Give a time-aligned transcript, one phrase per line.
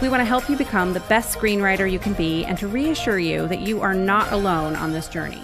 [0.00, 3.18] We want to help you become the best screenwriter you can be and to reassure
[3.18, 5.42] you that you are not alone on this journey.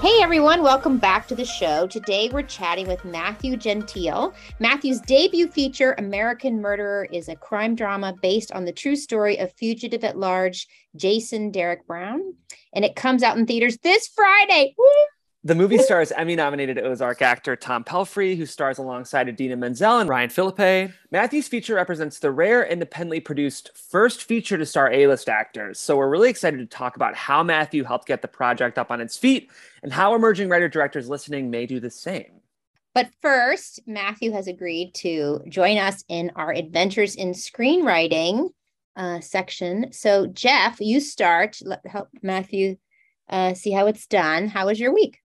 [0.00, 1.88] Hey everyone, welcome back to the show.
[1.88, 4.32] Today we're chatting with Matthew Gentile.
[4.60, 9.52] Matthew's debut feature, American Murderer, is a crime drama based on the true story of
[9.54, 12.20] fugitive at large Jason Derek Brown.
[12.74, 14.74] And it comes out in theaters this Friday.
[14.78, 14.84] Woo!
[15.46, 20.08] The movie stars Emmy nominated Ozark actor Tom Pelphrey, who stars alongside Idina Menzel and
[20.08, 20.90] Ryan Phillippe.
[21.10, 25.78] Matthew's feature represents the rare independently produced first feature to star A list actors.
[25.78, 29.02] So we're really excited to talk about how Matthew helped get the project up on
[29.02, 29.50] its feet
[29.82, 32.40] and how emerging writer directors listening may do the same.
[32.94, 38.48] But first, Matthew has agreed to join us in our Adventures in Screenwriting
[38.96, 39.92] uh, section.
[39.92, 41.58] So, Jeff, you start.
[41.62, 42.78] Let, help Matthew
[43.28, 44.48] uh, see how it's done.
[44.48, 45.20] How was your week?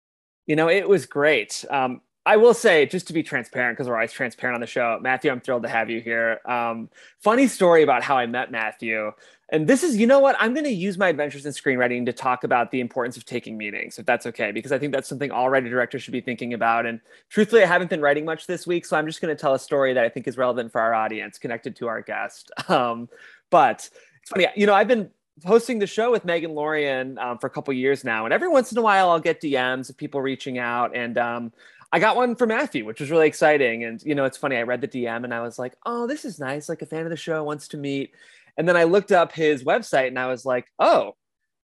[0.50, 1.64] You know, it was great.
[1.70, 4.98] Um, I will say, just to be transparent, because we're always transparent on the show,
[5.00, 6.40] Matthew, I'm thrilled to have you here.
[6.44, 9.12] Um, funny story about how I met Matthew.
[9.50, 10.34] And this is, you know what?
[10.40, 13.56] I'm going to use my adventures in screenwriting to talk about the importance of taking
[13.56, 16.52] meetings, if that's okay, because I think that's something all writer directors should be thinking
[16.52, 16.84] about.
[16.84, 19.54] And truthfully, I haven't been writing much this week, so I'm just going to tell
[19.54, 22.50] a story that I think is relevant for our audience, connected to our guest.
[22.68, 23.08] Um,
[23.50, 23.88] but
[24.20, 25.10] it's funny, you know, I've been
[25.44, 28.72] hosting the show with Megan Lorien um, for a couple years now, and every once
[28.72, 31.52] in a while I'll get DMs of people reaching out, and um,
[31.92, 33.84] I got one for Matthew, which was really exciting.
[33.84, 34.56] And you know, it's funny.
[34.56, 36.68] I read the DM and I was like, "Oh, this is nice.
[36.68, 38.12] Like a fan of the show wants to meet."
[38.56, 41.14] And then I looked up his website and I was like, "Oh,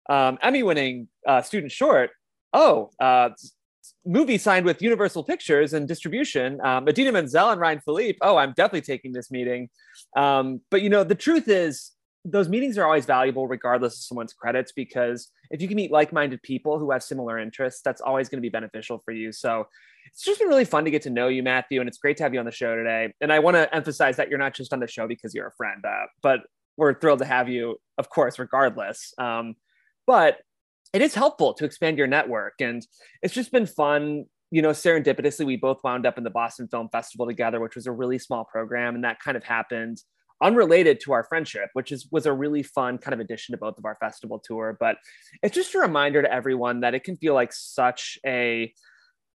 [0.08, 2.10] um, Emmy-winning uh, student short.
[2.52, 3.30] Oh, uh,
[4.04, 6.60] movie signed with Universal Pictures and distribution.
[6.62, 8.18] Um, Idina Menzel and Ryan Phillippe.
[8.20, 9.70] Oh, I'm definitely taking this meeting.
[10.16, 11.92] Um, but you know, the truth is,
[12.24, 16.40] those meetings are always valuable regardless of someone's credits because if you can meet like-minded
[16.42, 19.32] people who have similar interests that's always going to be beneficial for you.
[19.32, 19.66] So
[20.06, 22.22] it's just been really fun to get to know you matthew and it's great to
[22.22, 23.12] have you on the show today.
[23.20, 25.52] And i want to emphasize that you're not just on the show because you're a
[25.52, 26.40] friend uh, but
[26.76, 29.12] we're thrilled to have you of course regardless.
[29.18, 29.54] Um,
[30.06, 30.38] but
[30.92, 32.86] it is helpful to expand your network and
[33.22, 34.26] it's just been fun.
[34.52, 37.86] You know serendipitously we both wound up in the boston film festival together which was
[37.86, 39.98] a really small program and that kind of happened
[40.42, 43.78] unrelated to our friendship, which is was a really fun kind of addition to both
[43.78, 44.76] of our festival tour.
[44.78, 44.96] But
[45.42, 48.72] it's just a reminder to everyone that it can feel like such a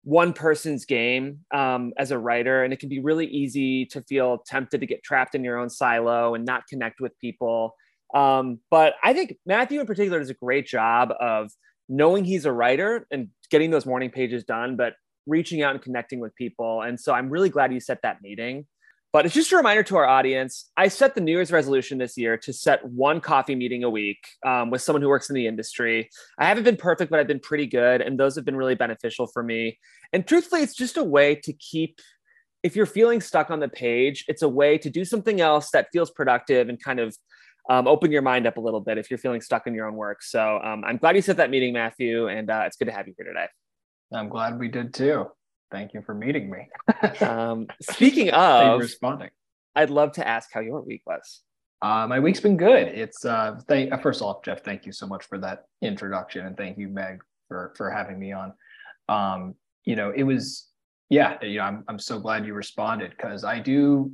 [0.03, 4.43] one person's game um, as a writer, and it can be really easy to feel
[4.45, 7.75] tempted to get trapped in your own silo and not connect with people.
[8.13, 11.51] Um, but I think Matthew in particular does a great job of
[11.89, 14.93] knowing he's a writer and getting those morning pages done, but
[15.25, 16.81] reaching out and connecting with people.
[16.81, 18.65] And so I'm really glad you set that meeting.
[19.13, 20.71] But it's just a reminder to our audience.
[20.75, 24.17] I set the New Year's resolution this year to set one coffee meeting a week
[24.43, 26.09] um, with someone who works in the industry.
[26.39, 28.01] I haven't been perfect, but I've been pretty good.
[28.01, 29.77] And those have been really beneficial for me.
[30.13, 32.01] And truthfully, it's just a way to keep,
[32.63, 35.89] if you're feeling stuck on the page, it's a way to do something else that
[35.93, 37.15] feels productive and kind of
[37.69, 39.93] um, open your mind up a little bit if you're feeling stuck in your own
[39.93, 40.23] work.
[40.23, 42.29] So um, I'm glad you set that meeting, Matthew.
[42.29, 43.45] And uh, it's good to have you here today.
[44.11, 45.27] I'm glad we did too
[45.73, 46.69] thank you for meeting me.
[47.21, 49.31] um, speaking of responding,
[49.75, 51.41] I'd love to ask how your week was.
[51.81, 52.87] Uh, my week's been good.
[52.87, 56.55] It's uh, thank uh, first off, Jeff, thank you so much for that introduction, and
[56.55, 58.53] thank you, Meg, for for having me on.
[59.09, 60.69] Um, you know, it was
[61.09, 64.13] yeah, you know, I'm I'm so glad you responded because I do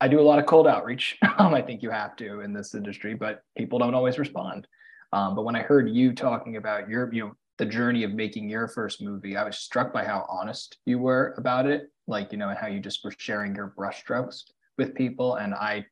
[0.00, 1.16] I do a lot of cold outreach.
[1.36, 4.68] Um, I think you have to in this industry, but people don't always respond.
[5.12, 8.48] Um, but when I heard you talking about your, you know, the journey of making
[8.48, 11.90] your first movie, I was struck by how honest you were about it.
[12.06, 14.42] Like, you know, and how you just were sharing your brushstrokes
[14.76, 15.36] with people.
[15.36, 15.86] And I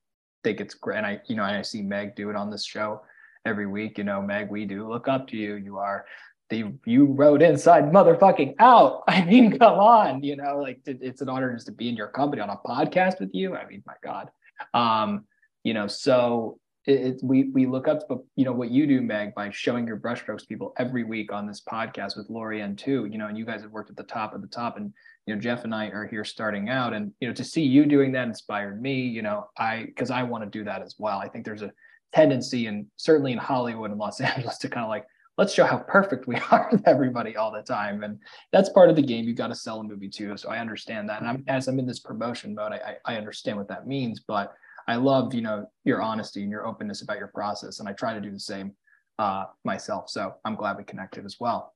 [0.45, 0.99] think it's great.
[0.99, 3.03] And I, you know, and I see Meg do it on this show
[3.47, 3.99] every week.
[3.99, 5.55] You know, Meg, we do look up to you.
[5.55, 6.05] You are
[6.51, 9.05] the you wrote inside motherfucking out.
[9.09, 12.09] I mean, come on, you know, like it's an honor just to be in your
[12.09, 13.57] company on a podcast with you.
[13.57, 14.31] I mean, my God.
[14.75, 15.25] Um,
[15.65, 19.01] you know, so it, it, we we look up to you know what you do
[19.01, 23.19] meg by showing your brushstrokes people every week on this podcast with Lorien too you
[23.19, 24.93] know and you guys have worked at the top of the top and
[25.27, 27.87] you know jeff and i are here starting out and you know to see you
[27.87, 31.19] doing that inspired me you know i because i want to do that as well.
[31.19, 31.73] I think there's a
[32.13, 35.07] tendency and certainly in hollywood and los angeles to kind of like
[35.39, 38.19] let's show how perfect we are with everybody all the time and
[38.51, 39.25] that's part of the game.
[39.25, 41.21] You've got to sell a movie too so i understand that.
[41.21, 44.53] And I'm, as i'm in this promotion mode I, I understand what that means but
[44.93, 47.81] I love, you know, your honesty and your openness about your process.
[47.81, 48.73] And I try to do the same
[49.19, 50.11] uh, myself.
[50.11, 51.75] So I'm glad we connected as well.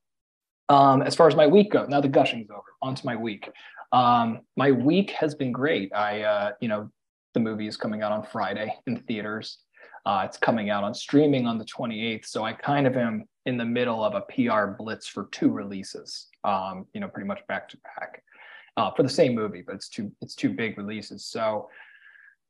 [0.69, 2.61] Um, as far as my week goes, now the gushing's over.
[2.83, 3.49] On to my week.
[3.91, 5.93] Um, my week has been great.
[5.95, 6.91] I, uh, you know,
[7.33, 9.59] the movie is coming out on Friday in theaters.
[10.05, 12.25] Uh, it's coming out on streaming on the 28th.
[12.25, 16.27] So I kind of am in the middle of a PR blitz for two releases,
[16.43, 18.21] um, you know, pretty much back to back
[18.77, 21.25] uh, for the same movie, but it's two, it's two big releases.
[21.25, 21.67] So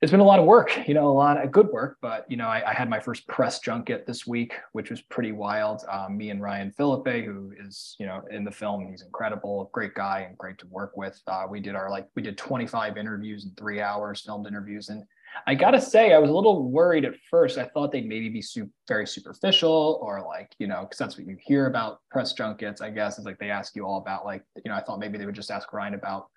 [0.02, 2.38] it's been a lot of work, you know, a lot of good work, but you
[2.38, 5.82] know, I, I had my first press junket this week, which was pretty wild.
[5.92, 9.96] Um, me and Ryan Phillippe, who is, you know, in the film, he's incredible, great
[9.96, 11.20] guy and great to work with.
[11.26, 15.04] Uh, we did our like we did 25 interviews in three hours, filmed interviews, and
[15.46, 17.58] I gotta say, I was a little worried at first.
[17.58, 21.28] I thought they'd maybe be su- very superficial, or like, you know, because that's what
[21.28, 22.82] you hear about press junkets.
[22.82, 25.18] I guess is like they ask you all about like, you know, I thought maybe
[25.18, 26.28] they would just ask Ryan about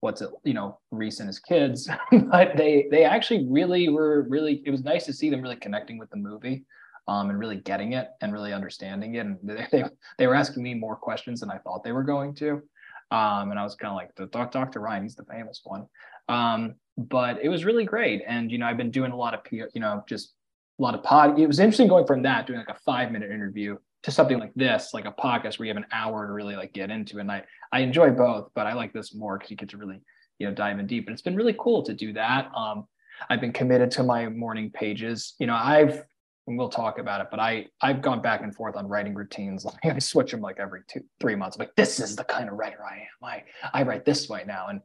[0.00, 1.88] what's it you know recent as kids
[2.30, 5.98] but they they actually really were really it was nice to see them really connecting
[5.98, 6.64] with the movie
[7.08, 9.20] um, and really getting it and really understanding it.
[9.20, 9.84] And they, they,
[10.18, 12.62] they were asking me more questions than i thought they were going to
[13.10, 15.86] um, and i was kind of like the dr ryan he's the famous one.
[16.28, 18.22] Um, but it was really great.
[18.26, 20.34] And you know i've been doing a lot of you know just
[20.78, 23.32] a lot of pod it was interesting going from that doing like a five minute
[23.32, 26.56] interview to something like this, like a podcast where you have an hour to really
[26.56, 27.18] like get into.
[27.18, 30.00] And I I enjoy both, but I like this more because you get to really
[30.38, 31.06] you know dive in deep.
[31.06, 32.50] And it's been really cool to do that.
[32.54, 32.86] Um,
[33.28, 35.34] I've been committed to my morning pages.
[35.38, 36.02] You know, I've
[36.46, 39.64] and we'll talk about it, but I I've gone back and forth on writing routines.
[39.84, 41.56] Like I switch them like every two three months.
[41.56, 43.28] I'm like this is the kind of writer I am.
[43.28, 44.68] I I write this way now.
[44.68, 44.80] And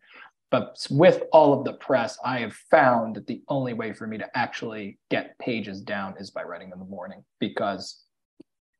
[0.51, 4.19] but with all of the press, I have found that the only way for me
[4.19, 8.02] to actually get pages down is by writing in the morning because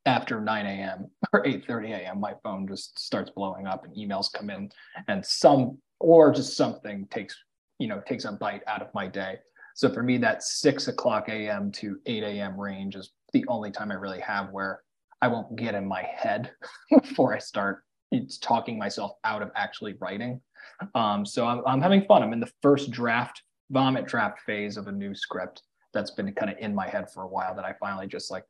[0.06, 1.10] after 9 a.m.
[1.32, 2.20] or 8:30 a.m.
[2.20, 4.70] my phone just starts blowing up and emails come in
[5.08, 7.36] and some or just something takes
[7.78, 9.38] you know takes a bite out of my day.
[9.74, 11.72] So for me, that six o'clock a.m.
[11.72, 12.60] to 8 a.m.
[12.60, 14.82] range is the only time I really have where
[15.20, 16.52] I won't get in my head
[16.90, 17.82] before I start
[18.14, 20.40] it's talking myself out of actually writing.
[20.94, 22.22] Um, so I'm, I'm having fun.
[22.22, 25.62] I'm in the first draft, vomit draft phase of a new script
[25.92, 28.44] that's been kind of in my head for a while that I finally just like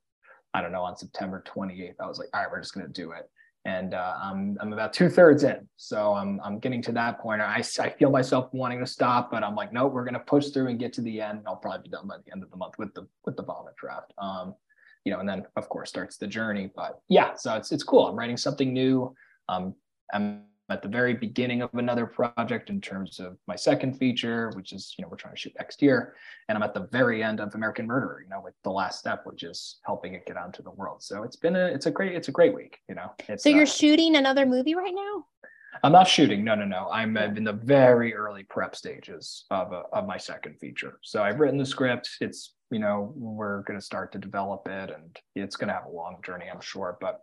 [0.54, 2.92] I don't know, on September 28th, I was like, all right, we're just going to
[2.92, 3.28] do it.
[3.66, 5.66] And uh, I'm, I'm about two thirds in.
[5.76, 7.40] So I'm, I'm getting to that point.
[7.40, 10.50] I, I feel myself wanting to stop, but I'm like, no, we're going to push
[10.50, 11.42] through and get to the end.
[11.46, 13.74] I'll probably be done by the end of the month with the, with the vomit
[13.76, 14.12] draft.
[14.18, 14.54] Um,
[15.04, 18.06] you know, and then of course starts the journey, but yeah, so it's, it's cool.
[18.06, 19.14] I'm writing something new.
[19.48, 19.74] Um,
[20.12, 24.72] I'm at the very beginning of another project in terms of my second feature, which
[24.72, 26.14] is, you know, we're trying to shoot next year.
[26.48, 29.22] And I'm at the very end of American Murderer, you know, with the last step,
[29.24, 31.02] which is helping it get onto the world.
[31.02, 33.12] So it's been a, it's a great, it's a great week, you know.
[33.28, 35.26] It's, so you're uh, shooting another movie right now?
[35.82, 36.44] I'm not shooting.
[36.44, 36.88] No, no, no.
[36.90, 40.98] I'm in the very early prep stages of, a, of my second feature.
[41.02, 42.08] So I've written the script.
[42.20, 45.86] It's, you know, we're going to start to develop it and it's going to have
[45.86, 46.96] a long journey, I'm sure.
[47.00, 47.20] But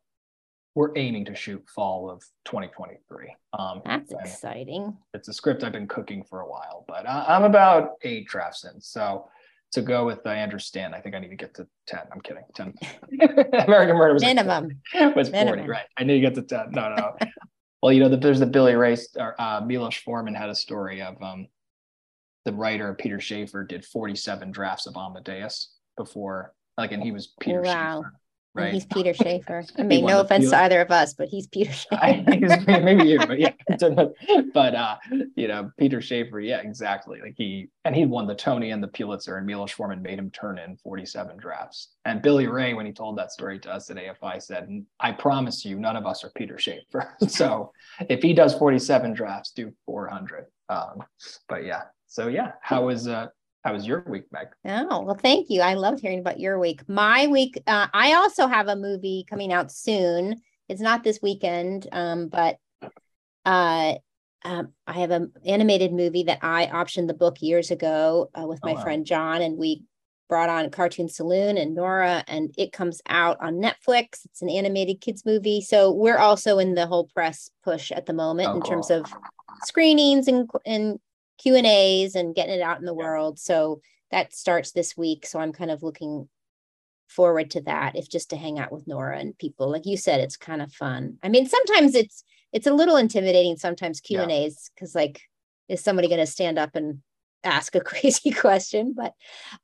[0.76, 3.36] we're aiming to shoot fall of 2023.
[3.58, 4.96] Um, That's exciting.
[5.14, 8.64] It's a script I've been cooking for a while, but I, am about eight drafts
[8.64, 8.80] in.
[8.80, 9.28] So
[9.74, 12.00] to go with I understand, I think I need to get to 10.
[12.12, 12.44] I'm kidding.
[12.56, 12.74] 10.
[13.68, 14.82] American Murder was minimum.
[14.94, 15.60] Like, was minimum.
[15.60, 15.86] 40, right?
[15.98, 16.72] I need to get to 10.
[16.72, 17.18] No, no.
[17.84, 21.02] well, you know, the, there's the Billy Ray, or uh, Milos Forman had a story
[21.02, 21.48] of um,
[22.46, 27.62] the writer Peter Shaffer did 47 drafts of Amadeus before, like, and he was Peter
[27.62, 27.72] wow.
[27.72, 28.14] Shaffer
[28.53, 28.65] Right.
[28.65, 29.63] And he's Peter Shaffer.
[29.77, 32.24] I mean, no offense to either of us, but he's Peter Shaffer.
[32.81, 33.53] maybe you, but yeah.
[34.53, 34.98] but uh,
[35.36, 37.22] you know, Peter Shaffer, yeah, exactly.
[37.22, 40.31] Like he and he won the Tony and the Pulitzer, and Milos Forman made him
[40.31, 41.89] turn in 47 drafts.
[42.03, 44.67] And Billy Ray, when he told that story to us at AFI, said,
[45.00, 47.15] I promise you, none of us are Peter Shaffer.
[47.27, 47.72] so
[48.10, 50.46] if he does 47 drafts, do 400.
[50.67, 51.03] Um,
[51.48, 51.84] but yeah.
[52.08, 53.27] So yeah, how was uh
[53.63, 54.48] how was your week, Meg?
[54.65, 55.62] Oh, well, thank you.
[55.62, 56.88] I love hearing about your week.
[56.88, 60.41] My week, uh, I also have a movie coming out soon.
[60.68, 62.58] It's not this weekend, um, but
[63.46, 63.96] uh,
[64.44, 68.60] um, I have an animated movie that I optioned the book years ago uh, with
[68.63, 68.84] my oh, wow.
[68.84, 69.84] friend John, and we
[70.27, 74.25] brought on Cartoon Saloon and Nora, and it comes out on Netflix.
[74.25, 78.13] It's an animated kids movie, so we're also in the whole press push at the
[78.13, 78.72] moment oh, in cool.
[78.72, 79.06] terms of
[79.65, 81.00] screenings and and
[81.41, 83.03] Q and A's and getting it out in the yeah.
[83.03, 83.39] world.
[83.39, 83.81] So
[84.12, 85.25] that starts this week.
[85.25, 86.27] So I'm kind of looking
[87.07, 89.69] forward to that, if just to hang out with Nora and people.
[89.69, 91.17] Like you said, it's kind of fun.
[91.24, 93.57] I mean, sometimes it's it's a little intimidating.
[93.57, 95.21] Sometimes Q and A's because like,
[95.67, 97.00] is somebody going to stand up and
[97.43, 98.93] ask a crazy question?
[98.95, 99.13] But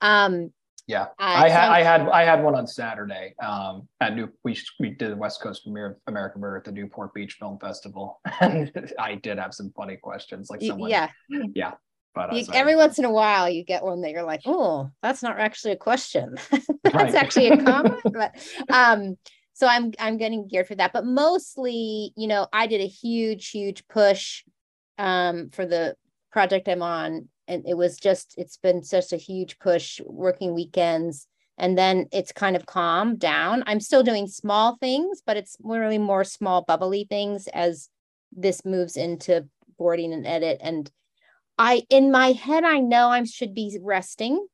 [0.02, 0.52] um,
[0.88, 4.30] yeah, uh, I had so, I had I had one on Saturday um, at New.
[4.46, 7.60] We we did the West Coast premiere of American Murder at the Newport Beach Film
[7.60, 10.50] Festival, and I did have some funny questions.
[10.50, 11.10] Like someone, yeah,
[11.54, 11.74] yeah,
[12.16, 15.22] But you, every once in a while, you get one that you're like, oh, that's
[15.22, 16.38] not actually a question.
[16.52, 17.16] that's right.
[17.16, 18.02] actually a comment.
[18.06, 18.36] but
[18.70, 19.18] um,
[19.52, 20.94] so I'm I'm getting geared for that.
[20.94, 24.46] But mostly, you know, I did a huge, huge push
[24.98, 25.98] um, for the
[26.32, 31.28] project I'm on, and it was just it's been such a huge push working weekends
[31.58, 33.64] and then it's kind of calmed down.
[33.66, 37.90] I'm still doing small things, but it's really more small, bubbly things as
[38.32, 40.60] this moves into boarding and edit.
[40.62, 40.90] And
[41.58, 44.46] I, in my head, I know I should be resting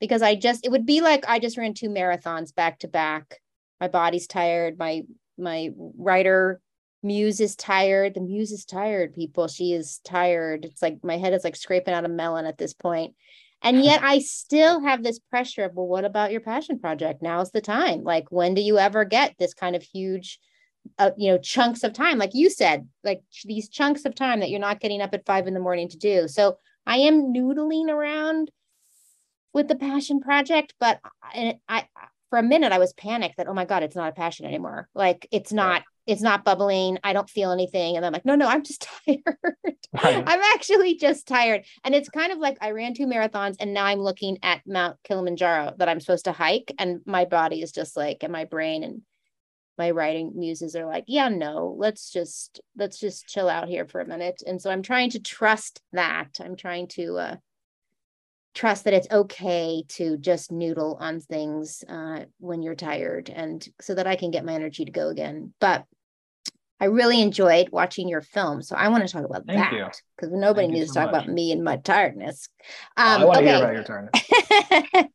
[0.00, 3.40] because I just, it would be like I just ran two marathons back to back.
[3.80, 4.76] My body's tired.
[4.78, 5.02] My,
[5.38, 6.60] my writer
[7.02, 8.14] muse is tired.
[8.14, 9.48] The muse is tired, people.
[9.48, 10.64] She is tired.
[10.64, 13.14] It's like my head is like scraping out a melon at this point
[13.62, 17.22] and yet I still have this pressure of, well, what about your passion project?
[17.22, 18.02] Now's the time.
[18.02, 20.38] Like, when do you ever get this kind of huge,
[20.98, 22.18] uh, you know, chunks of time?
[22.18, 25.46] Like you said, like these chunks of time that you're not getting up at five
[25.46, 26.28] in the morning to do.
[26.28, 28.50] So I am noodling around
[29.52, 31.84] with the passion project, but I, I
[32.32, 34.88] for a minute I was panicked that, oh my God, it's not a passion anymore.
[34.94, 36.98] Like it's not, it's not bubbling.
[37.04, 37.94] I don't feel anything.
[37.94, 39.20] And I'm like, no, no, I'm just tired.
[39.92, 40.24] Right.
[40.26, 41.66] I'm actually just tired.
[41.84, 44.96] And it's kind of like I ran two marathons and now I'm looking at Mount
[45.04, 46.72] Kilimanjaro that I'm supposed to hike.
[46.78, 49.02] And my body is just like, and my brain and
[49.76, 54.00] my writing muses are like, yeah, no, let's just, let's just chill out here for
[54.00, 54.42] a minute.
[54.46, 56.30] And so I'm trying to trust that.
[56.40, 57.36] I'm trying to, uh,
[58.54, 63.94] trust that it's okay to just noodle on things uh, when you're tired and so
[63.94, 65.54] that I can get my energy to go again.
[65.60, 65.84] But
[66.78, 68.60] I really enjoyed watching your film.
[68.60, 71.24] So I want to talk about Thank that because nobody Thank needs to talk much.
[71.24, 72.48] about me and my tiredness.
[72.96, 73.46] Um, oh, I want okay.
[73.46, 73.84] to hear about your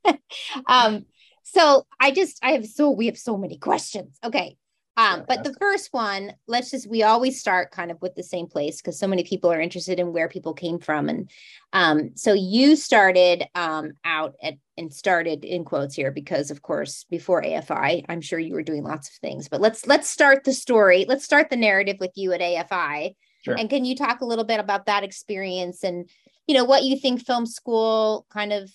[0.05, 0.21] tiredness.
[0.65, 1.05] um,
[1.43, 4.17] so I just, I have so, we have so many questions.
[4.23, 4.55] Okay.
[4.97, 8.47] Um, but the first one, let's just, we always start kind of with the same
[8.47, 11.07] place because so many people are interested in where people came from.
[11.07, 11.29] And
[11.71, 17.05] um, so you started um, out at, and started in quotes here because of course,
[17.11, 20.53] before AFI, I'm sure you were doing lots of things, but let's, let's start the
[20.53, 21.05] story.
[21.07, 23.15] Let's start the narrative with you at AFI.
[23.45, 23.55] Sure.
[23.55, 26.09] And can you talk a little bit about that experience and,
[26.47, 28.71] you know, what you think film school kind of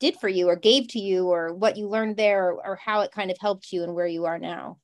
[0.00, 3.02] did for you or gave to you or what you learned there or, or how
[3.02, 4.78] it kind of helped you and where you are now?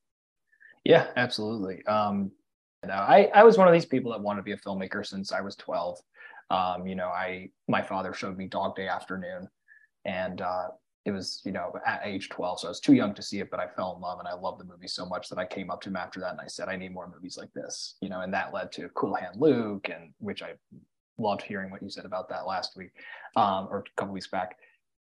[0.85, 1.85] Yeah, absolutely.
[1.87, 2.31] Um,
[2.88, 5.41] I, I was one of these people that wanted to be a filmmaker since I
[5.41, 5.99] was 12.
[6.50, 9.49] Um, you know, I my father showed me Dog Day Afternoon,
[10.05, 10.69] and uh,
[11.07, 13.50] it was you know at age 12, so I was too young to see it,
[13.50, 15.71] but I fell in love and I loved the movie so much that I came
[15.71, 17.97] up to him after that and I said I need more movies like this.
[18.03, 20.53] You know, and that led to Cool Hand Luke, and which I
[21.17, 22.91] loved hearing what you said about that last week
[23.37, 24.59] um, or a couple weeks back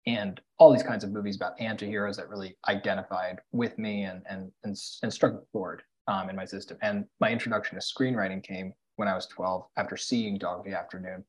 [0.07, 4.51] and all these kinds of movies about anti-heroes that really identified with me and and
[4.63, 6.77] and, and struck a chord um, in my system.
[6.81, 11.23] And my introduction to screenwriting came when I was 12 after seeing Dog Day Afternoon.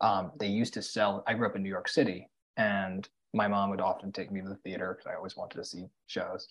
[0.00, 1.22] Um, they used to sell.
[1.26, 4.48] I grew up in New York City, and my mom would often take me to
[4.48, 6.48] the theater because I always wanted to see shows.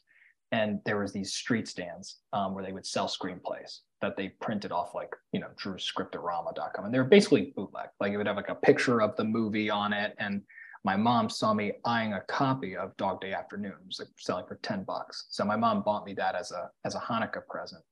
[0.52, 4.72] And there was these street stands um, where they would sell screenplays that they printed
[4.72, 8.38] off like you know drew scriptorama.com and they were basically bootleg like it would have
[8.38, 10.42] like a picture of the movie on it and
[10.84, 13.74] my mom saw me eyeing a copy of Dog Day Afternoon.
[13.74, 15.26] It was like selling for 10 bucks.
[15.30, 17.84] So my mom bought me that as a as a Hanukkah present.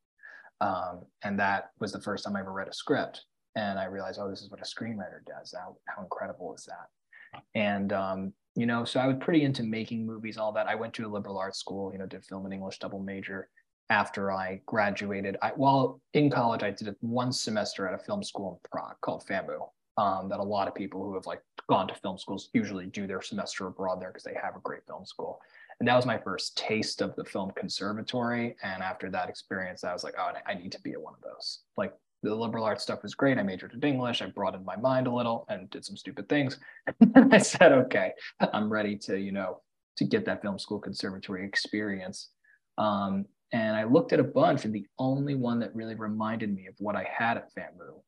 [0.61, 3.25] Um, and that was the first time I ever read a script.
[3.55, 5.53] And I realized, oh, this is what a screenwriter does.
[5.57, 7.41] How, how incredible is that?
[7.55, 10.67] And um, you know, so I was pretty into making movies, all that.
[10.67, 13.49] I went to a liberal arts school, you know, did film and English double major
[13.89, 15.37] after I graduated.
[15.41, 19.23] I, while in college, I did one semester at a film school in Prague called
[19.27, 22.85] FAMU, um, that a lot of people who have like gone to film schools usually
[22.85, 25.41] do their semester abroad there because they have a great film school.
[25.79, 28.55] And that was my first taste of the film conservatory.
[28.63, 31.21] And after that experience, I was like, oh, I need to be at one of
[31.21, 31.59] those.
[31.75, 33.37] Like the liberal arts stuff was great.
[33.37, 34.21] I majored in English.
[34.21, 36.59] I broadened my mind a little and did some stupid things.
[37.15, 38.13] and I said, okay,
[38.53, 39.61] I'm ready to, you know,
[39.97, 42.29] to get that film school conservatory experience.
[42.77, 46.67] Um, and I looked at a bunch, and the only one that really reminded me
[46.67, 48.01] of what I had at FAMU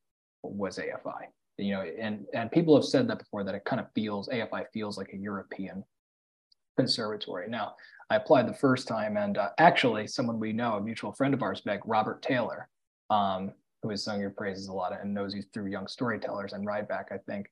[0.43, 1.27] was AFI
[1.59, 4.65] you know, and and people have said that before that it kind of feels AFI
[4.73, 5.83] feels like a European
[6.77, 7.49] conservatory.
[7.49, 7.75] Now,
[8.09, 11.43] I applied the first time, and uh, actually, someone we know, a mutual friend of
[11.43, 12.69] ours, Meg Robert Taylor,
[13.09, 13.51] um,
[13.83, 17.11] who has sung your praises a lot and knows you through Young Storytellers and Rideback,
[17.11, 17.47] I think,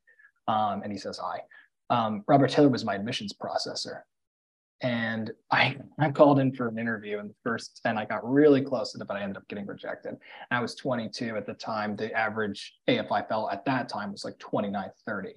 [0.48, 1.42] um, and he says hi.
[1.90, 4.02] Um, Robert Taylor was my admissions processor,
[4.82, 8.62] and I, I called in for an interview and the first and i got really
[8.62, 10.16] close to it but i ended up getting rejected.
[10.52, 11.96] I was 22 at the time.
[11.96, 15.34] The average afi fellow at that time was like 29 30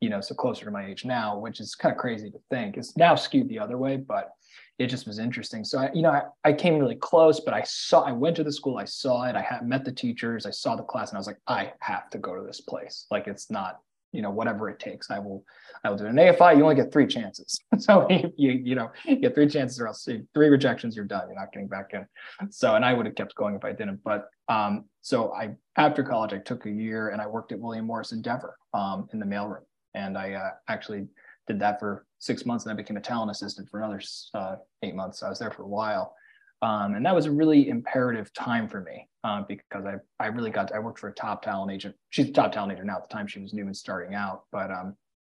[0.00, 2.76] you know so closer to my age now which is kind of crazy to think.
[2.76, 4.30] It's now skewed the other way but
[4.78, 5.64] it just was interesting.
[5.64, 8.44] So i you know I, I came really close but i saw i went to
[8.44, 11.16] the school i saw it i had met the teachers i saw the class and
[11.16, 13.06] i was like i have to go to this place.
[13.10, 13.80] Like it's not
[14.12, 15.10] you know, whatever it takes.
[15.10, 15.44] I will,
[15.84, 16.56] I will do an AFI.
[16.56, 17.60] You only get three chances.
[17.78, 21.24] so you, you, know, you get three chances or else three rejections, you're done.
[21.26, 22.06] You're not getting back in.
[22.50, 24.00] So, and I would have kept going if I didn't.
[24.04, 27.86] But um, so I, after college, I took a year and I worked at William
[27.86, 29.64] Morris Endeavor um, in the mailroom.
[29.94, 31.08] And I uh, actually
[31.46, 34.00] did that for six months and I became a talent assistant for another
[34.34, 35.22] uh, eight months.
[35.22, 36.14] I was there for a while.
[36.62, 40.50] Um, and that was a really imperative time for me uh, because I, I really
[40.50, 41.96] got, to, I worked for a top talent agent.
[42.10, 42.96] She's a top talent agent now.
[42.96, 44.96] At the time she was new and starting out, but um,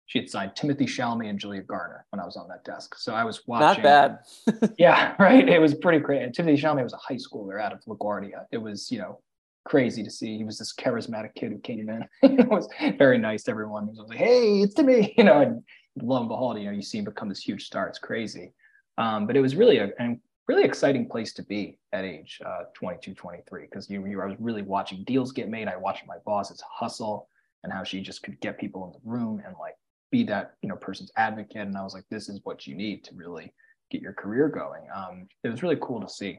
[0.06, 2.98] she had signed Timothée Chalamet and Julia Garner when I was on that desk.
[2.98, 3.82] So I was watching.
[3.82, 4.74] Not bad.
[4.78, 5.48] yeah, right.
[5.48, 6.22] It was pretty great.
[6.22, 8.44] And Timothée Chalamet was a high schooler out of LaGuardia.
[8.50, 9.20] It was, you know,
[9.64, 10.36] crazy to see.
[10.36, 12.04] He was this charismatic kid who came in.
[12.22, 13.84] it was very nice to everyone.
[13.84, 15.62] He was like, hey, it's to me, you know, and
[16.00, 17.88] lo and behold, you know, you see him become this huge star.
[17.88, 18.52] It's crazy.
[18.98, 20.20] Um, but it was really a, an
[20.52, 24.36] really exciting place to be at age uh, 22, 23, because you, you, I was
[24.38, 25.66] really watching deals get made.
[25.66, 27.28] I watched my boss's hustle
[27.64, 29.76] and how she just could get people in the room and like
[30.10, 31.66] be that, you know, person's advocate.
[31.66, 33.52] And I was like, this is what you need to really
[33.90, 34.82] get your career going.
[34.94, 36.38] Um, it was really cool to see.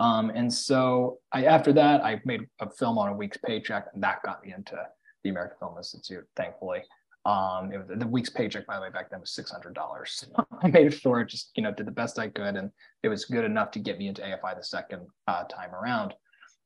[0.00, 4.02] Um, and so I, after that, I made a film on a week's paycheck and
[4.02, 4.76] that got me into
[5.24, 6.82] the American Film Institute, thankfully.
[7.24, 10.24] Um, it was the week's paycheck, by the way, back then was six hundred dollars.
[10.62, 12.70] I made it, just you know, did the best I could, and
[13.02, 16.14] it was good enough to get me into AFI the second uh, time around.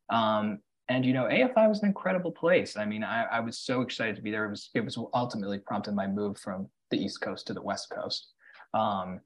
[0.09, 2.77] Um, and you know, AFI was an incredible place.
[2.77, 4.47] I mean, I, I, was so excited to be there.
[4.47, 7.91] It was it was ultimately prompted my move from the East Coast to the West
[7.91, 8.33] Coast.
[8.73, 9.21] Um,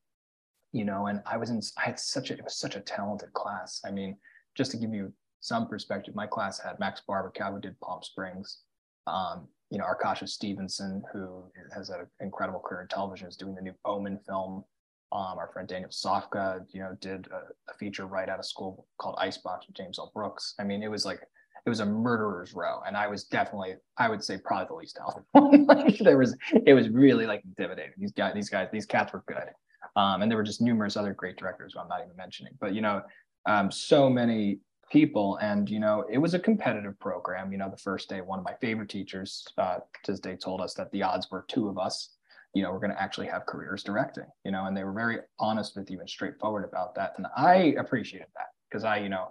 [0.72, 1.60] you know, and I was in.
[1.78, 3.80] I had such a it was such a talented class.
[3.84, 4.16] I mean,
[4.56, 8.60] just to give you some perspective, my class had Max Barbakow, who did Palm Springs.
[9.06, 13.62] Um, you know, Arkasha Stevenson, who has an incredible career in television, is doing the
[13.62, 14.64] new Omen film.
[15.12, 18.86] Um, our friend Daniel Sawka, you know, did a, a, feature right out of school
[18.98, 20.12] called Icebox with James L.
[20.14, 20.54] Brooks.
[20.60, 21.20] I mean, it was like
[21.66, 24.96] it was a murderer's row, and I was definitely, I would say, probably the least
[24.96, 27.92] talented like, there was, it was really like intimidating.
[27.98, 29.48] These guys, these guys, these cats were good,
[29.96, 32.54] um, and there were just numerous other great directors who I'm not even mentioning.
[32.60, 33.02] But you know,
[33.46, 35.38] um, so many people.
[35.40, 37.52] And you know it was a competitive program.
[37.52, 40.60] You know the first day one of my favorite teachers uh, to this day told
[40.60, 42.16] us that the odds were two of us
[42.54, 45.18] you know we're going to actually have careers directing you know and they were very
[45.38, 47.12] honest with you and straightforward about that.
[47.16, 49.30] And i appreciated that because i you know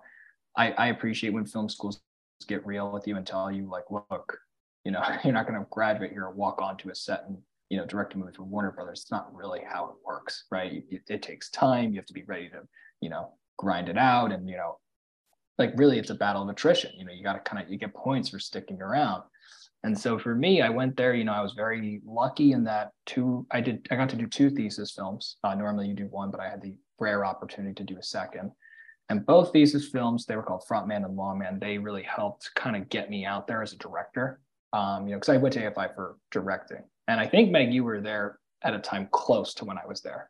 [0.57, 2.01] I, I appreciate when film schools
[2.47, 4.37] get real with you and tell you like look
[4.85, 7.37] you know you're not going to graduate here or walk onto a set and
[7.69, 9.01] you know direct a movie for warner brothers.
[9.01, 10.83] It's not really how it works right?
[10.89, 11.91] It, it takes time.
[11.91, 12.61] You have to be ready to
[13.01, 14.77] you know grind it out and you know
[15.59, 16.91] like really it's a battle of attrition.
[16.97, 19.23] You know you got to kind of you get points for sticking around.
[19.83, 22.91] And so for me i went there you know i was very lucky in that
[23.05, 25.37] two i did i got to do two thesis films.
[25.43, 28.51] Uh, normally you do one but i had the rare opportunity to do a second.
[29.09, 31.59] And both thesis films they were called frontman and lawman.
[31.59, 34.39] They really helped kind of get me out there as a director.
[34.73, 36.83] Um, you know because i went to afi for directing.
[37.07, 40.01] And i think meg you were there at a time close to when i was
[40.01, 40.29] there.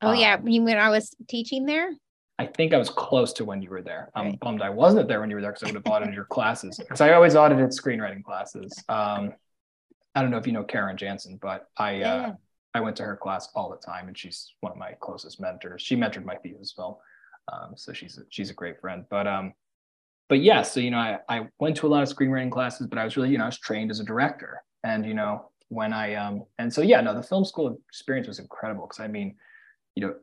[0.00, 1.90] Oh um, yeah you when i was teaching there
[2.38, 4.10] I think I was close to when you were there.
[4.14, 4.40] I'm right.
[4.40, 6.78] bummed I wasn't there when you were there because I would have audited your classes.
[6.78, 8.72] Because I always audited screenwriting classes.
[8.88, 9.34] Um,
[10.14, 12.32] I don't know if you know Karen Jansen, but I uh.
[12.74, 15.82] I went to her class all the time, and she's one of my closest mentors.
[15.82, 16.96] She mentored my thesis film,
[17.50, 19.04] um, so she's a, she's a great friend.
[19.10, 19.54] But um,
[20.28, 22.98] but yeah, so you know, I I went to a lot of screenwriting classes, but
[22.98, 25.92] I was really you know I was trained as a director, and you know when
[25.92, 29.36] I um and so yeah, no, the film school experience was incredible because I mean,
[29.94, 30.14] you know,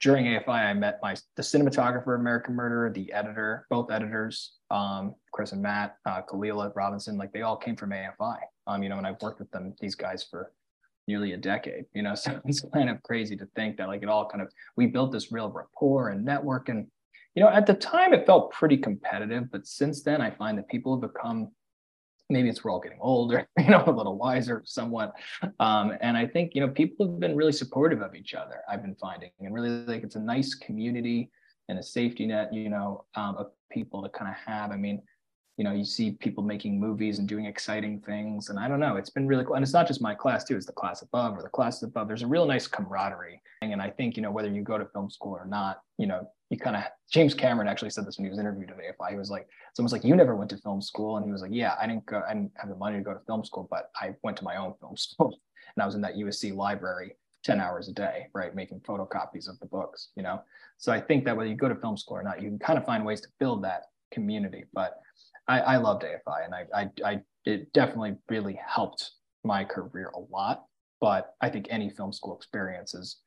[0.00, 5.52] during AFI, I met my the cinematographer, American Murderer, the editor, both editors, um, Chris
[5.52, 8.38] and Matt, uh, Kalila Robinson, like they all came from AFI.
[8.66, 10.52] Um, you know, and I've worked with them, these guys for
[11.08, 11.86] nearly a decade.
[11.94, 14.52] You know, so it's kind of crazy to think that like it all kind of
[14.76, 16.86] we built this real rapport and network, and
[17.34, 20.68] you know, at the time it felt pretty competitive, but since then I find that
[20.68, 21.50] people have become
[22.30, 25.12] maybe it's we're all getting older, you know, a little wiser somewhat.
[25.60, 28.82] Um, and I think, you know, people have been really supportive of each other, I've
[28.82, 31.30] been finding, and really like it's a nice community
[31.68, 34.70] and a safety net, you know, um, of people to kind of have.
[34.70, 35.02] I mean,
[35.58, 38.48] you know, you see people making movies and doing exciting things.
[38.48, 39.54] And I don't know, it's been really cool.
[39.54, 42.06] And it's not just my class too, it's the class above or the classes above.
[42.06, 43.42] There's a real nice camaraderie.
[43.60, 46.30] And I think, you know, whether you go to film school or not, you know,
[46.50, 49.10] you kind of, James Cameron actually said this when he was interviewed at AFI.
[49.10, 51.16] He was like, someone's like, you never went to film school.
[51.16, 53.12] And he was like, yeah, I didn't go, I didn't have the money to go
[53.12, 55.38] to film school, but I went to my own film school.
[55.76, 58.54] And I was in that USC library 10 hours a day, right?
[58.54, 60.42] Making photocopies of the books, you know?
[60.78, 62.78] So I think that whether you go to film school or not, you can kind
[62.78, 64.64] of find ways to build that community.
[64.72, 64.98] But
[65.46, 69.12] I, I loved AFI and I, I, I, it definitely really helped
[69.44, 70.64] my career a lot.
[71.00, 73.18] But I think any film school experience is,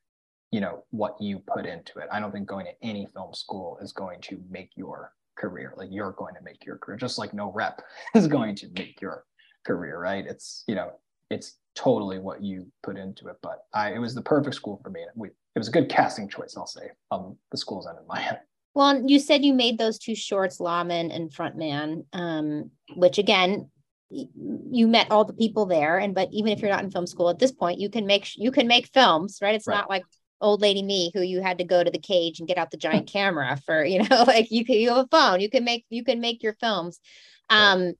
[0.52, 2.08] you know, what you put into it.
[2.12, 5.72] I don't think going to any film school is going to make your career.
[5.76, 7.82] Like you're going to make your career, just like no rep
[8.14, 9.24] is going to make your
[9.66, 10.24] career, right?
[10.24, 10.92] It's, you know,
[11.30, 13.36] it's totally what you put into it.
[13.42, 15.00] But I, it was the perfect school for me.
[15.16, 16.90] We, it was a good casting choice, I'll say.
[17.10, 18.38] Um, the schools ended my end.
[18.74, 23.70] Well, you said you made those two shorts, Lawman and Frontman, um, which again,
[24.10, 25.98] you met all the people there.
[25.98, 28.28] And but even if you're not in film school at this point, you can make
[28.36, 29.54] you can make films, right?
[29.54, 29.76] It's right.
[29.76, 30.04] not like
[30.42, 32.76] old lady me who you had to go to the cage and get out the
[32.76, 35.86] giant camera for, you know, like you can you have a phone, you can make
[35.88, 37.00] you can make your films.
[37.48, 37.94] Um,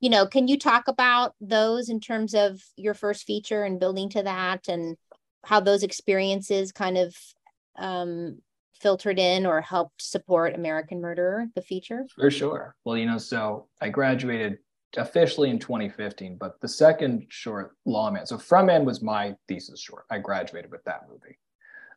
[0.00, 4.08] you know, can you talk about those in terms of your first feature and building
[4.10, 4.96] to that and
[5.44, 7.16] how those experiences kind of
[7.76, 8.38] um
[8.74, 12.06] filtered in or helped support American Murderer, the feature?
[12.14, 12.76] For sure.
[12.84, 14.58] Well, you know, so I graduated
[14.96, 18.26] officially in 2015, but the second short, Lawman.
[18.26, 20.04] So Frontman was my thesis short.
[20.10, 21.38] I graduated with that movie.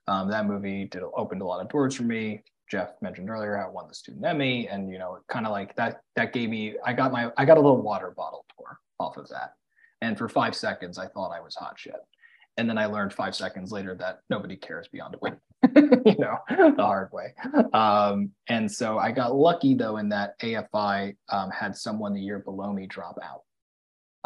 [0.08, 2.44] Um, that movie did opened a lot of doors for me.
[2.70, 6.02] Jeff mentioned earlier, I won the student Emmy, and you know, kind of like that.
[6.16, 6.76] That gave me.
[6.86, 7.32] I got my.
[7.38, 9.54] I got a little water bottle tour off of that,
[10.02, 11.96] and for five seconds, I thought I was hot shit.
[12.58, 15.38] And then I learned five seconds later that nobody cares beyond a win,
[16.06, 17.34] you know, the hard way.
[17.74, 22.40] Um, and so I got lucky though in that AFI um, had someone the year
[22.40, 23.44] below me drop out,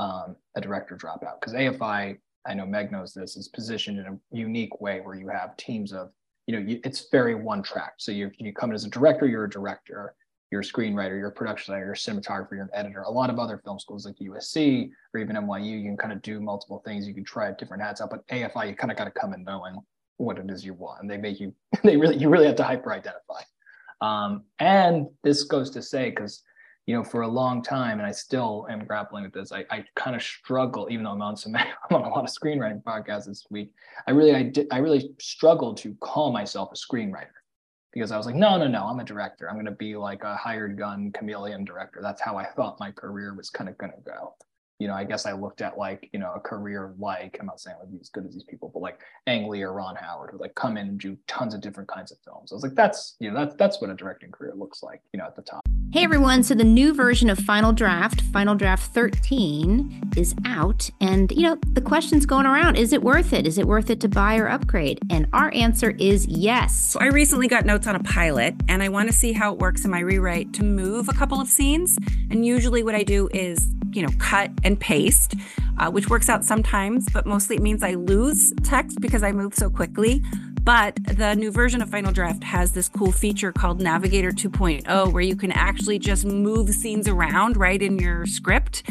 [0.03, 4.05] um, a director drop out, because AFI, I know Meg knows this, is positioned in
[4.05, 6.11] a unique way where you have teams of,
[6.47, 7.93] you know, you, it's very one track.
[7.97, 10.15] So you you come in as a director, you're a director
[10.51, 13.01] you're a screenwriter, you're a production designer, you're a cinematographer, you're an editor.
[13.01, 16.21] A lot of other film schools like USC or even NYU, you can kind of
[16.21, 17.07] do multiple things.
[17.07, 19.43] You can try different hats out, but AFI, you kind of got to come in
[19.43, 19.75] knowing
[20.17, 21.01] what it is you want.
[21.01, 21.53] And they make you,
[21.83, 23.41] they really, you really have to hyper identify.
[24.01, 26.43] Um, and this goes to say, because
[26.85, 29.51] you know, for a long time, and I still am grappling with this.
[29.51, 32.29] I, I kind of struggle, even though I'm on some, I'm on a lot of
[32.29, 33.71] screenwriting podcasts this week.
[34.07, 37.27] I really, I did, I really struggled to call myself a screenwriter
[37.91, 39.49] because I was like, no, no, no, I'm a director.
[39.49, 41.99] I'm going to be like a hired gun chameleon director.
[42.01, 44.35] That's how I thought my career was kind of going to go
[44.79, 47.61] you know, I guess I looked at like, you know, a career like, I'm not
[47.61, 49.95] saying I would be as good as these people, but like Ang Lee or Ron
[49.95, 52.51] Howard who like come in and do tons of different kinds of films.
[52.51, 55.17] I was like, that's, you know, that's, that's what a directing career looks like, you
[55.17, 55.64] know, at the top.
[55.95, 56.43] Hey everyone.
[56.43, 60.89] So the new version of Final Draft, Final Draft 13 is out.
[60.99, 63.47] And, you know, the question's going around, is it worth it?
[63.47, 64.99] Is it worth it to buy or upgrade?
[65.09, 66.77] And our answer is yes.
[66.77, 69.59] So I recently got notes on a pilot and I want to see how it
[69.59, 71.97] works in my rewrite to move a couple of scenes.
[72.29, 75.35] And usually what I do is, you know, cut and paste,
[75.77, 79.55] uh, which works out sometimes, but mostly it means I lose text because I move
[79.55, 80.21] so quickly.
[80.65, 85.21] But the new version of Final Draft has this cool feature called Navigator 2.0 where
[85.21, 88.81] you can actually just move scenes around right in your script.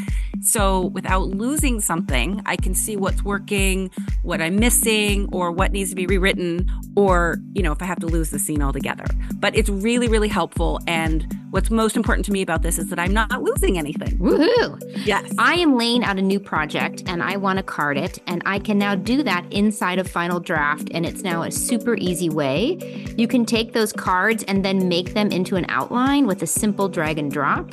[0.40, 3.90] So without losing something, I can see what's working,
[4.22, 7.98] what I'm missing, or what needs to be rewritten, or, you know, if I have
[8.00, 9.06] to lose the scene altogether.
[9.34, 10.80] But it's really, really helpful.
[10.86, 14.18] And what's most important to me about this is that I'm not losing anything.
[14.18, 15.06] Woohoo!
[15.06, 15.32] Yes.
[15.38, 18.58] I am laying out a new project and I want to card it, and I
[18.58, 22.78] can now do that inside of Final Draft, and it's now a super easy way.
[23.16, 26.88] You can take those cards and then make them into an outline with a simple
[26.88, 27.70] drag and drop.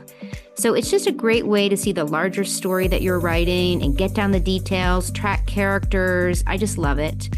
[0.56, 3.98] So it's just a great way to see the larger story that you're writing and
[3.98, 6.44] get down the details, track characters.
[6.46, 7.30] I just love it.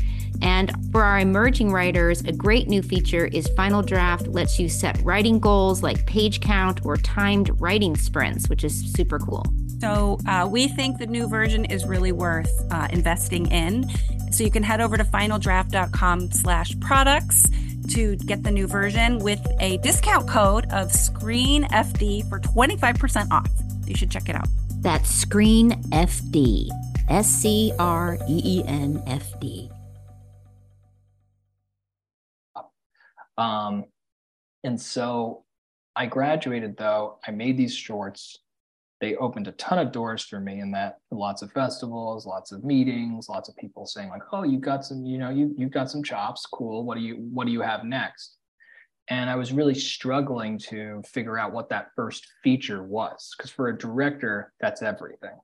[0.42, 5.02] And for our emerging writers, a great new feature is Final Draft lets you set
[5.04, 9.46] writing goals like page count or timed writing sprints, which is super cool.
[9.84, 13.90] So uh, we think the new version is really worth uh, investing in.
[14.32, 17.44] So you can head over to finaldraft.com slash products
[17.90, 23.50] to get the new version with a discount code of SCREENFD for 25% off.
[23.86, 24.48] You should check it out.
[24.80, 26.70] That's SCREENFD.
[27.10, 29.70] S C R E E N F D.
[33.38, 33.84] Um,
[34.64, 35.44] and so
[35.94, 38.40] I graduated though, I made these shorts
[39.04, 42.64] they opened a ton of doors for me in that lots of festivals, lots of
[42.64, 45.92] meetings, lots of people saying like, "Oh, you've got some, you know, you you've got
[45.92, 46.46] some chops.
[46.46, 46.86] Cool.
[46.86, 48.38] What do you what do you have next?"
[49.10, 53.68] And I was really struggling to figure out what that first feature was because for
[53.68, 55.38] a director, that's everything.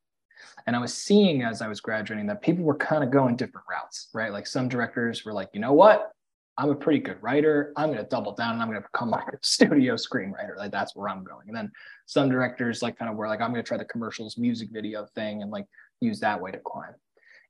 [0.65, 3.67] And I was seeing as I was graduating that people were kind of going different
[3.69, 4.31] routes, right?
[4.31, 6.13] Like some directors were like, you know what?
[6.59, 7.71] I'm a pretty good writer.
[7.77, 10.57] I'm going to double down and I'm going to become like a studio screenwriter.
[10.57, 11.47] Like that's where I'm going.
[11.47, 11.71] And then
[12.05, 15.07] some directors like kind of were like, I'm going to try the commercials music video
[15.15, 15.65] thing and like
[16.01, 16.93] use that way to climb.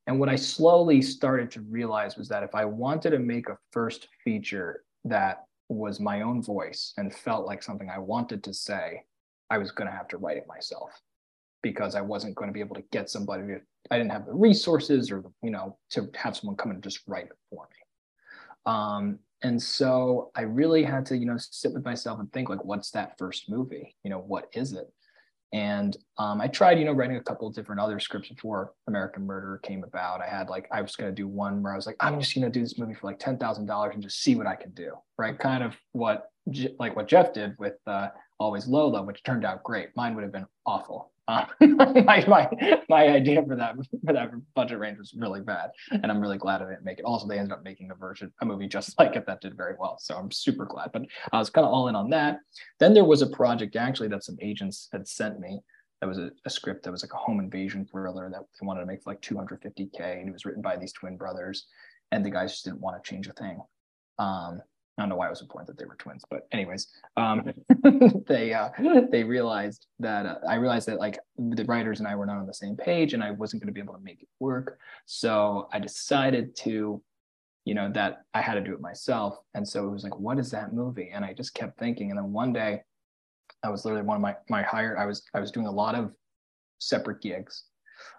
[0.06, 3.58] And what I slowly started to realize was that if I wanted to make a
[3.72, 9.02] first feature that was my own voice and felt like something I wanted to say,
[9.50, 10.92] I was going to have to write it myself
[11.64, 14.34] because I wasn't going to be able to get somebody to, I didn't have the
[14.34, 17.79] resources or, you know, to have someone come and just write it for me.
[18.66, 22.64] Um, and so I really had to, you know, sit with myself and think like,
[22.66, 23.96] what's that first movie?
[24.04, 24.92] You know, what is it?
[25.52, 29.26] And um, I tried, you know, writing a couple of different other scripts before American
[29.26, 30.22] Murder came about.
[30.22, 32.36] I had like, I was going to do one where I was like, I'm just
[32.36, 34.94] going to do this movie for like $10,000 and just see what I can do.
[35.18, 35.38] Right.
[35.38, 36.30] Kind of what,
[36.78, 39.90] like what Jeff did with uh, Always Lola, which turned out great.
[39.96, 41.12] Mine would have been awful.
[41.30, 42.50] Uh, my, my,
[42.90, 46.64] my idea for that for that budget range was really bad, and I'm really glad
[46.64, 47.06] I didn't make it.
[47.06, 49.76] Also, they ended up making a version, a movie just like it that did very
[49.80, 50.00] well.
[50.00, 50.92] So I'm super glad.
[50.92, 52.40] But I was kind of all in on that.
[52.80, 55.60] Then there was a project actually that some agents had sent me.
[56.02, 58.80] That was a, a script that was like a home invasion thriller that they wanted
[58.80, 61.68] to make for like 250k, and it was written by these twin brothers,
[62.12, 63.62] and the guys just didn't want to change a thing.
[64.18, 64.62] Um,
[65.00, 67.54] I don't know why it was important that they were twins, but anyways, um,
[68.28, 68.70] they uh,
[69.10, 72.46] they realized that uh, I realized that like the writers and I were not on
[72.46, 74.78] the same page, and I wasn't going to be able to make it work.
[75.06, 77.02] So I decided to,
[77.64, 79.38] you know, that I had to do it myself.
[79.54, 81.12] And so it was like, what is that movie?
[81.14, 82.10] And I just kept thinking.
[82.10, 82.82] And then one day,
[83.64, 84.98] I was literally one of my my hire.
[85.00, 86.12] I was I was doing a lot of
[86.80, 87.64] separate gigs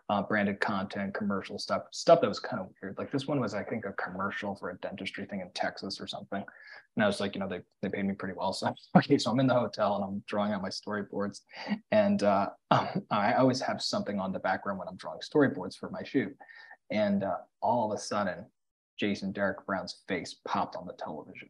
[0.09, 2.97] uh, branded content, commercial stuff, stuff that was kind of weird.
[2.99, 6.07] Like this one was, I think, a commercial for a dentistry thing in Texas or
[6.07, 6.43] something.
[6.97, 8.53] And I was like, you know, they, they paid me pretty well.
[8.61, 11.41] So, okay, so I'm in the hotel and I'm drawing out my storyboards.
[11.93, 12.51] And uh,
[13.11, 16.37] I always have something on the background when I'm drawing storyboards for my shoot.
[16.91, 18.47] And uh, all of a sudden,
[18.99, 21.49] Jason Derek Brown's face popped on the television.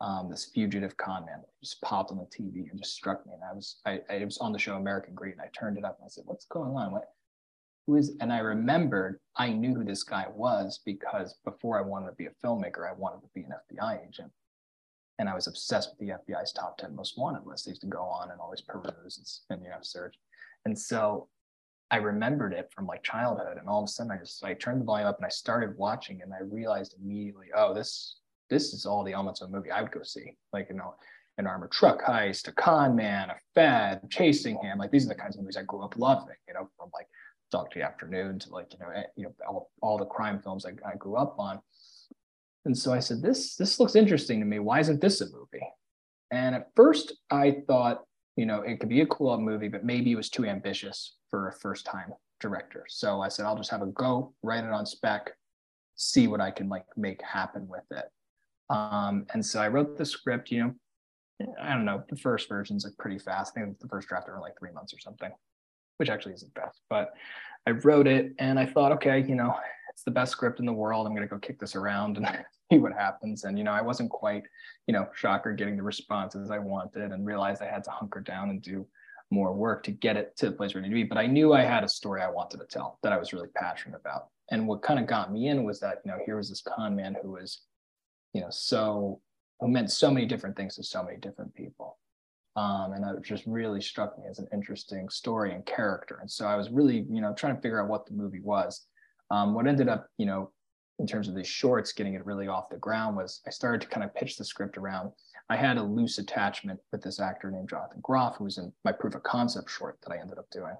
[0.00, 3.32] Um, this fugitive con man just popped on the TV and just struck me.
[3.32, 5.84] And I was, I, I was on the show American Greed, and I turned it
[5.84, 6.92] up and I said, "What's going on?
[6.92, 7.04] What,
[7.86, 12.06] who is?" And I remembered I knew who this guy was because before I wanted
[12.06, 14.32] to be a filmmaker, I wanted to be an FBI agent,
[15.18, 17.68] and I was obsessed with the FBI's top ten most wanted list.
[17.68, 20.16] I used to go on and always peruse and, and you know search,
[20.64, 21.28] and so
[21.90, 24.80] I remembered it from like childhood, and all of a sudden I just I turned
[24.80, 28.16] the volume up and I started watching, and I realized immediately, oh, this
[28.50, 30.36] this is all the elements of a movie I would go see.
[30.52, 30.94] Like, you know,
[31.38, 34.78] an armored truck heist, a con man, a fed, chasing him.
[34.78, 37.08] Like these are the kinds of movies I grew up loving, you know, from like
[37.50, 40.64] Dog Day Afternoon to like, you know, eh, you know, all, all the crime films
[40.64, 41.60] I, I grew up on.
[42.64, 44.58] And so I said, this, this looks interesting to me.
[44.58, 45.66] Why isn't this a movie?
[46.30, 48.04] And at first I thought,
[48.36, 51.48] you know, it could be a cool movie, but maybe it was too ambitious for
[51.48, 52.84] a first time director.
[52.88, 55.32] So I said, I'll just have a go, write it on spec,
[55.96, 58.04] see what I can like make happen with it.
[58.74, 60.74] Um, and so I wrote the script, you know,
[61.60, 63.52] I don't know, the first version's like pretty fast.
[63.56, 65.30] I think the first draft over like three months or something,
[65.98, 66.80] which actually isn't best.
[66.90, 67.12] But
[67.66, 69.54] I wrote it and I thought, okay, you know,
[69.90, 71.06] it's the best script in the world.
[71.06, 72.26] I'm gonna go kick this around and
[72.72, 73.44] see what happens.
[73.44, 74.42] And you know, I wasn't quite,
[74.88, 78.50] you know, shocker getting the responses I wanted and realized I had to hunker down
[78.50, 78.86] and do
[79.30, 81.08] more work to get it to the place where it needed to be.
[81.08, 83.48] But I knew I had a story I wanted to tell that I was really
[83.54, 84.28] passionate about.
[84.50, 86.94] And what kind of got me in was that, you know, here was this con
[86.94, 87.62] man who was
[88.34, 89.20] you know, so
[89.60, 91.98] it meant so many different things to so many different people.
[92.56, 96.18] Um, and that just really struck me as an interesting story and character.
[96.20, 98.86] And so I was really, you know, trying to figure out what the movie was.
[99.30, 100.52] Um, what ended up, you know,
[101.00, 103.88] in terms of these shorts, getting it really off the ground was I started to
[103.88, 105.10] kind of pitch the script around.
[105.48, 108.92] I had a loose attachment with this actor named Jonathan Groff, who was in my
[108.92, 110.76] proof of concept short that I ended up doing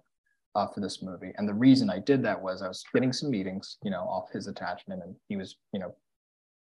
[0.55, 1.33] uh, for this movie.
[1.37, 4.31] And the reason I did that was I was getting some meetings, you know, off
[4.31, 5.95] his attachment, and he was, you know,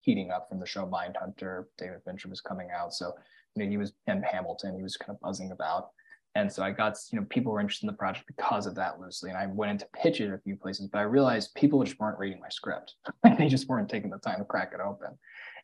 [0.03, 1.65] heating up from the show Mindhunter.
[1.77, 3.13] David Fincher was coming out, so
[3.55, 4.75] you know he was and Hamilton.
[4.75, 5.89] He was kind of buzzing about,
[6.35, 8.99] and so I got you know people were interested in the project because of that
[8.99, 9.29] loosely.
[9.29, 12.19] And I went into pitch it a few places, but I realized people just weren't
[12.19, 12.95] reading my script.
[13.37, 15.17] they just weren't taking the time to crack it open.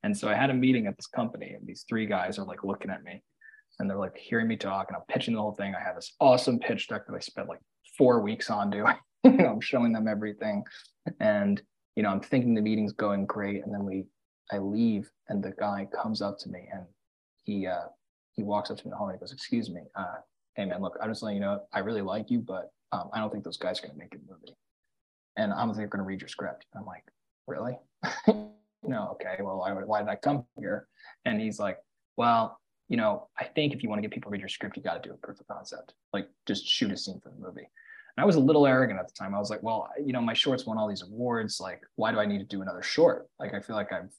[0.03, 2.63] And so I had a meeting at this company, and these three guys are like
[2.63, 3.21] looking at me,
[3.79, 5.75] and they're like hearing me talk, and I'm pitching the whole thing.
[5.75, 7.59] I have this awesome pitch deck that I spent like
[7.97, 8.95] four weeks on doing.
[9.25, 10.63] you know, I'm showing them everything,
[11.19, 11.61] and
[11.95, 14.05] you know, I'm thinking the meeting's going great, and then we
[14.51, 16.83] I leave and the guy comes up to me and
[17.43, 17.87] he uh,
[18.33, 20.17] he walks up to me in the hallway and goes, "Excuse me, uh,
[20.55, 23.19] hey man, look, I'm just letting you know I really like you, but um, I
[23.19, 24.55] don't think those guys are going to make a movie,
[25.37, 27.03] and I think they're going to read your script." I'm like,
[27.47, 27.77] "Really?
[28.83, 29.37] no, okay.
[29.39, 30.87] Well, why, why did I come here?"
[31.25, 31.77] And he's like,
[32.17, 34.77] "Well, you know, I think if you want to get people to read your script,
[34.77, 37.39] you got to do a proof of concept, like just shoot a scene for the
[37.39, 37.69] movie."
[38.17, 39.33] And I was a little arrogant at the time.
[39.33, 41.59] I was like, well, you know, my shorts won all these awards.
[41.61, 43.29] Like, why do I need to do another short?
[43.39, 44.11] Like, I feel like I've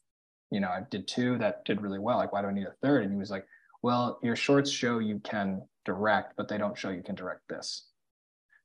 [0.50, 2.18] you know, I did two that did really well.
[2.18, 3.04] Like, why do I need a third?
[3.04, 3.46] And he was like,
[3.82, 7.86] well, your shorts show you can direct, but they don't show you can direct this.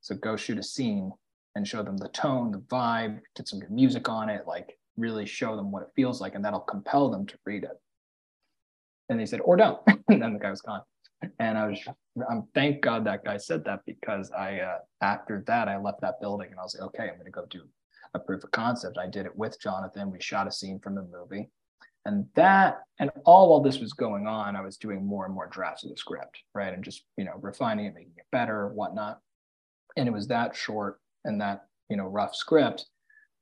[0.01, 1.11] So go shoot a scene
[1.55, 5.25] and show them the tone, the vibe, get some good music on it, like really
[5.25, 7.79] show them what it feels like, and that'll compel them to read it.
[9.09, 9.79] And they said, or don't.
[10.09, 10.81] and then the guy was gone.
[11.39, 11.79] And I was,
[12.29, 16.19] I'm thank God that guy said that because I, uh, after that, I left that
[16.19, 17.61] building and I was like, okay, I'm going to go do
[18.13, 18.97] a proof of concept.
[18.97, 20.11] I did it with Jonathan.
[20.11, 21.49] We shot a scene from the movie
[22.05, 25.47] And that, and all while this was going on, I was doing more and more
[25.47, 26.73] drafts of the script, right?
[26.73, 29.19] And just, you know, refining it, making it better, whatnot.
[29.97, 32.85] And it was that short and that, you know, rough script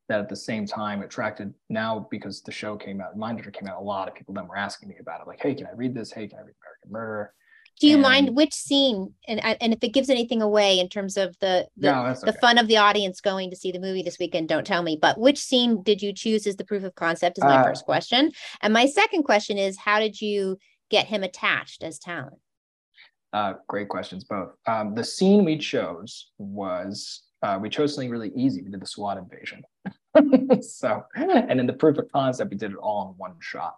[0.08, 3.80] that at the same time attracted now because the show came out, Mindhunter came out,
[3.80, 5.26] a lot of people then were asking me about it.
[5.26, 6.12] Like, hey, can I read this?
[6.12, 7.34] Hey, can I read American Murder?
[7.80, 11.16] Do you and, mind which scene and and if it gives anything away in terms
[11.16, 14.18] of the the, no, the fun of the audience going to see the movie this
[14.18, 14.48] weekend?
[14.48, 14.98] Don't tell me.
[15.00, 17.38] But which scene did you choose as the proof of concept?
[17.38, 18.30] Is my uh, first question.
[18.62, 20.58] And my second question is, how did you
[20.90, 22.38] get him attached as talent?
[23.32, 24.52] Uh, great questions, both.
[24.66, 28.62] Um, the scene we chose was uh, we chose something really easy.
[28.62, 29.62] We did the SWAT invasion.
[30.62, 33.74] so, and in the proof of concept, we did it all in one shot.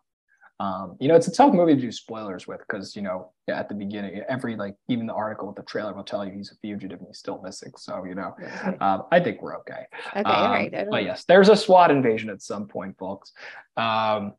[0.59, 3.69] Um, you know, it's a tough movie to do spoilers with because you know at
[3.69, 6.57] the beginning, every like even the article with the trailer will tell you he's a
[6.57, 7.73] fugitive and he's still missing.
[7.77, 8.35] So you know,
[8.81, 9.85] um, I think we're okay.
[10.11, 10.73] Okay, um, all right.
[10.90, 13.33] But yes, there's a SWAT invasion at some point, folks.
[13.77, 14.33] Um,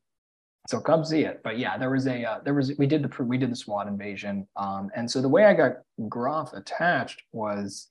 [0.68, 1.42] so come see it.
[1.44, 3.88] But yeah, there was a uh, there was we did the we did the SWAT
[3.88, 5.74] invasion, um, and so the way I got
[6.10, 7.90] Groff attached was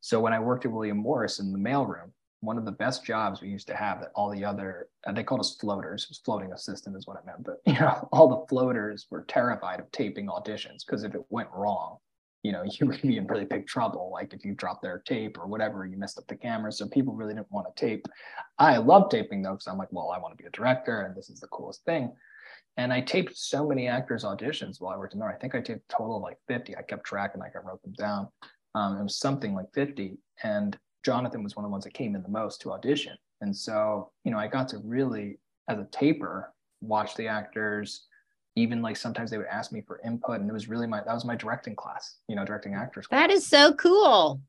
[0.00, 3.40] so when I worked at William Morris in the mailroom, one of the best jobs
[3.40, 6.04] we used to have that all the other uh, they called us floaters.
[6.04, 9.24] It was floating assistant is what it meant but you know all the floaters were
[9.24, 11.98] terrified of taping auditions because if it went wrong
[12.42, 15.38] you know you would be in really big trouble like if you dropped their tape
[15.38, 16.72] or whatever you messed up the camera.
[16.72, 18.06] So people really didn't want to tape.
[18.58, 21.16] I love taping though because i'm like well i want to be a director and
[21.16, 22.12] this is the coolest thing.
[22.76, 25.60] And i taped so many actors auditions while i worked in there i think i
[25.60, 28.28] taped a total of like 50 i kept track and like i wrote them down.
[28.74, 32.14] Um, it was something like 50 and Jonathan was one of the ones that came
[32.14, 33.16] in the most to audition.
[33.40, 38.06] And so, you know, I got to really, as a taper, watch the actors.
[38.56, 41.14] Even like sometimes they would ask me for input, and it was really my that
[41.14, 43.06] was my directing class, you know, directing actors.
[43.06, 43.20] Class.
[43.20, 44.40] That is so cool.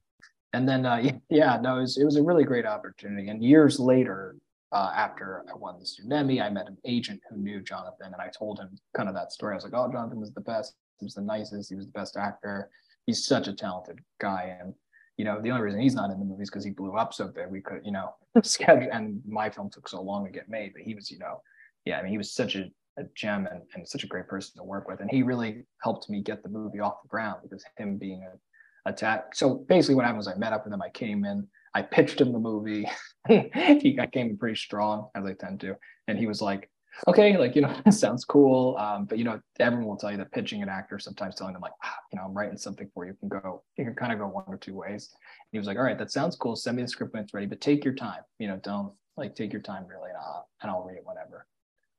[0.54, 3.30] And then, uh, yeah, no, it was, it was a really great opportunity.
[3.30, 4.36] And years later,
[4.72, 8.30] uh, after I won the Tsunemi, I met an agent who knew Jonathan, and I
[8.30, 9.54] told him kind of that story.
[9.54, 10.76] I was like, "Oh, Jonathan was the best.
[11.00, 11.70] He was the nicest.
[11.70, 12.70] He was the best actor.
[13.06, 14.76] He's such a talented guy." And
[15.20, 17.28] you know, the only reason he's not in the movies because he blew up so
[17.28, 17.48] big.
[17.50, 20.82] We could, you know, schedule and my film took so long to get made, but
[20.82, 21.42] he was, you know,
[21.84, 24.54] yeah, I mean, he was such a, a gem and, and such a great person
[24.56, 25.02] to work with.
[25.02, 28.90] And he really helped me get the movie off the ground because him being a
[28.90, 29.36] attack.
[29.36, 30.82] So basically what happened was I met up with him.
[30.82, 32.90] I came in, I pitched him the movie.
[33.28, 35.76] he I came in pretty strong as I tend to.
[36.08, 36.70] And he was like,
[37.08, 38.78] okay, like, you know, sounds cool.
[38.78, 41.62] Um, but, you know, everyone will tell you that pitching an actor, sometimes telling them
[41.62, 44.20] like, ah, you know, I'm writing something for you can go, you can kind of
[44.20, 45.10] go one or two ways.
[45.12, 46.56] And he was like, all right, that sounds cool.
[46.56, 49.36] Send me the script when it's ready, but take your time, you know, don't like
[49.36, 51.46] take your time really, uh, and I'll read it whenever.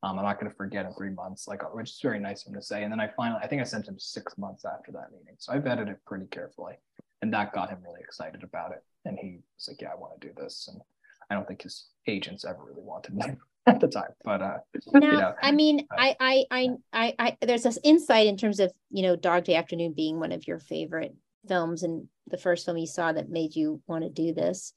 [0.02, 2.48] Um, I'm not going to forget in three months, like, which is very nice of
[2.48, 2.84] him to say.
[2.84, 5.34] And then I finally, I think I sent him six months after that meeting.
[5.36, 6.76] So I vetted it pretty carefully
[7.22, 8.82] and that got him really excited about it.
[9.04, 10.68] And he was like, yeah, I want to do this.
[10.72, 10.80] And
[11.30, 13.24] I don't think his agents ever really wanted me
[13.66, 14.10] at the time.
[14.24, 14.58] But uh,
[14.94, 18.36] now, you know, I mean, uh, I, I, I, I, I, there's this insight in
[18.36, 21.14] terms of you know, Dog Day Afternoon being one of your favorite
[21.46, 24.72] films and the first film you saw that made you want to do this.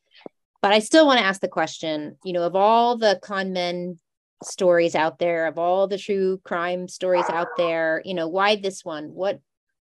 [0.61, 3.99] But I still want to ask the question, you know, of all the con men
[4.43, 8.83] stories out there, of all the true crime stories out there, you know, why this
[8.83, 9.05] one?
[9.05, 9.39] What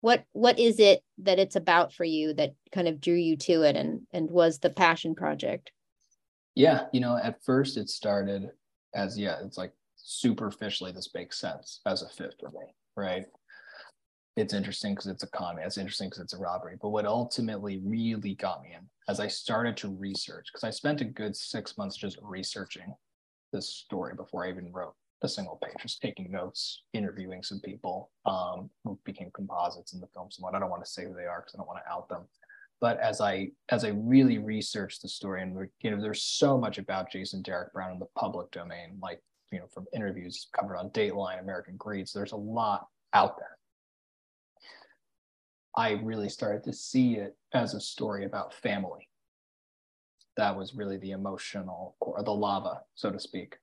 [0.01, 3.63] what what is it that it's about for you that kind of drew you to
[3.63, 5.73] it and and was the passion project?
[6.55, 8.51] Yeah, you know, at first it started
[8.95, 13.25] as yeah, it's like superficially this makes sense as a fit for me, right?
[14.37, 15.59] It's interesting because it's a con.
[15.59, 16.77] It's interesting because it's a robbery.
[16.81, 21.03] But what ultimately really got me in, as I started to research, because I spent
[21.03, 22.95] a good six months just researching
[23.53, 28.11] this story before I even wrote a single page, just taking notes, interviewing some people
[28.25, 30.55] um, who became composites in the film somewhat.
[30.55, 32.23] I don't want to say who they are because I don't want to out them
[32.83, 36.79] but as I as I really researched the story, and you know, there's so much
[36.79, 40.91] about Jason Derek Brown in the public domain, like you know, from interviews covered on
[40.91, 42.09] Dateline, American Greed.
[42.09, 43.57] So there's a lot out there.
[45.77, 49.09] I really started to see it as a story about family.
[50.37, 53.59] That was really the emotional or the lava, so to speak,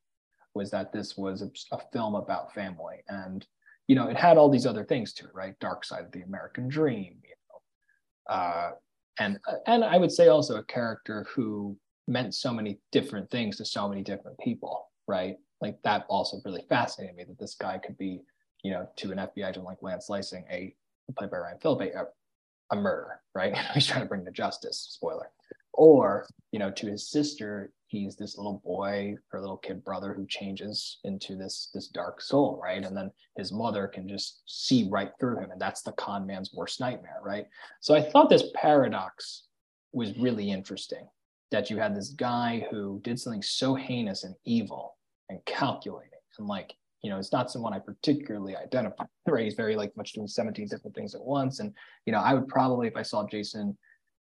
[0.55, 3.03] was that this was a, a film about family.
[3.09, 3.45] And,
[3.87, 5.59] you know, it had all these other things to it, right?
[5.59, 8.71] Dark side of the American dream, you know, uh,
[9.19, 11.77] and uh, and I would say also a character who
[12.07, 15.37] meant so many different things to so many different people, right?
[15.61, 18.21] Like that also really fascinated me that this guy could be,
[18.63, 20.73] you know, to an FBI agent like Lance Leising, a
[21.17, 22.05] played by Ryan Phillippe, a,
[22.71, 23.55] a murderer, right?
[23.73, 24.87] He's trying to bring to justice.
[24.91, 25.29] Spoiler.
[25.73, 30.25] Or, you know, to his sister, he's this little boy her little kid brother who
[30.27, 35.11] changes into this this dark soul right and then his mother can just see right
[35.19, 37.45] through him and that's the con man's worst nightmare right
[37.81, 39.43] so i thought this paradox
[39.91, 41.07] was really interesting
[41.51, 44.95] that you had this guy who did something so heinous and evil
[45.29, 49.05] and calculating and like you know, it's not someone I particularly identify.
[49.27, 51.71] Right, he's very like much doing 17 different things at once, and
[52.05, 53.77] you know, I would probably if I saw Jason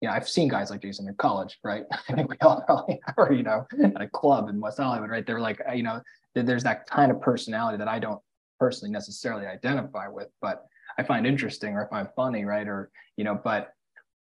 [0.01, 1.83] you know, I've seen guys like Jason in college, right?
[2.09, 5.25] I think we all probably are, you know, at a club in West Hollywood, right?
[5.25, 6.01] They're like, you know,
[6.33, 8.21] there's that kind of personality that I don't
[8.59, 10.65] personally necessarily identify with, but
[10.97, 12.67] I find interesting or I find funny, right?
[12.67, 13.73] Or, you know, but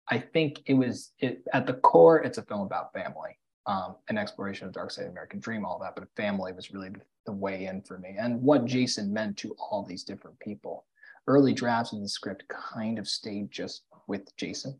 [0.08, 4.18] I think it was it at the core, it's a film about family, um, an
[4.18, 5.94] exploration of dark side of American dream, all that.
[5.94, 6.90] But family was really
[7.24, 10.84] the way in for me, and what Jason meant to all these different people.
[11.28, 14.76] Early drafts of the script kind of stayed just with Jason,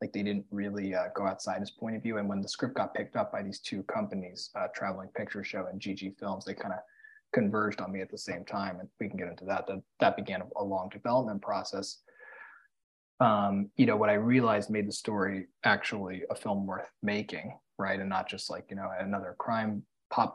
[0.00, 2.18] like they didn't really uh, go outside his point of view.
[2.18, 5.66] And when the script got picked up by these two companies, uh, Traveling Picture Show
[5.70, 6.80] and GG Films, they kind of
[7.32, 8.78] converged on me at the same time.
[8.80, 9.66] And we can get into that.
[9.66, 11.98] That, that began a, long development process.
[13.20, 17.98] Um, you know, what I realized made the story actually a film worth making, right?
[17.98, 19.82] And not just like, you know, another crime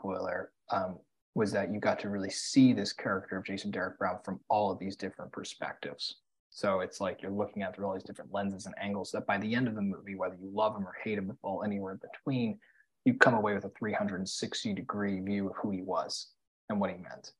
[0.02, 0.98] boiler, um,
[1.34, 4.70] was that you got to really see this character of Jason Derek Brown from all
[4.70, 6.16] of these different perspectives.
[6.54, 9.38] So it's like you're looking at through all these different lenses and angles that by
[9.38, 11.98] the end of the movie, whether you love him or hate him, fall anywhere in
[11.98, 12.60] between,
[13.04, 16.28] you come away with a 360 degree view of who he was
[16.70, 17.32] and what he meant.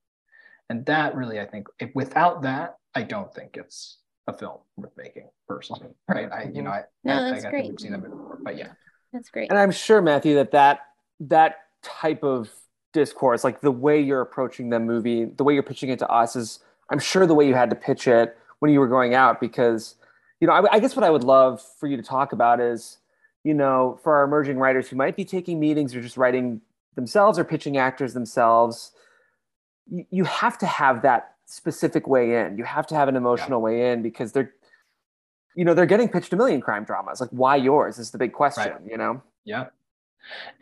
[0.68, 4.90] And that really, I think, if without that, I don't think it's a film worth
[4.96, 5.90] making personally.
[6.08, 6.28] Right.
[6.32, 7.70] I, you know, I, no, I, that's I, great.
[7.70, 8.72] we've seen that before, but yeah.
[9.12, 9.48] That's great.
[9.48, 10.80] And I'm sure, Matthew, that that,
[11.20, 12.50] that type of
[12.92, 16.34] discourse, like the way you're approaching the movie, the way you're pitching it to us
[16.34, 16.58] is,
[16.90, 19.96] I'm sure the way you had to pitch it when you were going out because
[20.40, 22.98] you know I, I, guess what i would love for you to talk about is
[23.42, 26.60] you know for our emerging writers who might be taking meetings or just writing
[26.94, 28.92] themselves or pitching actors themselves
[29.86, 33.60] you, you have to have that specific way in you have to have an emotional
[33.60, 33.64] yeah.
[33.64, 34.52] way in because they're
[35.54, 38.32] you know they're getting pitched a million crime dramas like why yours is the big
[38.32, 38.80] question right.
[38.90, 39.66] you know yeah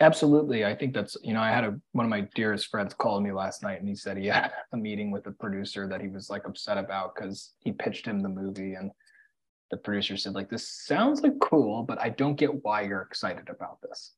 [0.00, 0.64] Absolutely.
[0.64, 3.32] I think that's, you know, I had a, one of my dearest friends called me
[3.32, 6.30] last night and he said he had a meeting with a producer that he was
[6.30, 8.90] like upset about because he pitched him the movie and
[9.70, 13.48] the producer said like, this sounds like cool, but I don't get why you're excited
[13.48, 14.12] about this.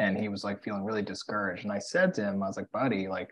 [0.00, 1.64] And he was like feeling really discouraged.
[1.64, 3.30] And I said to him, I was like, buddy, like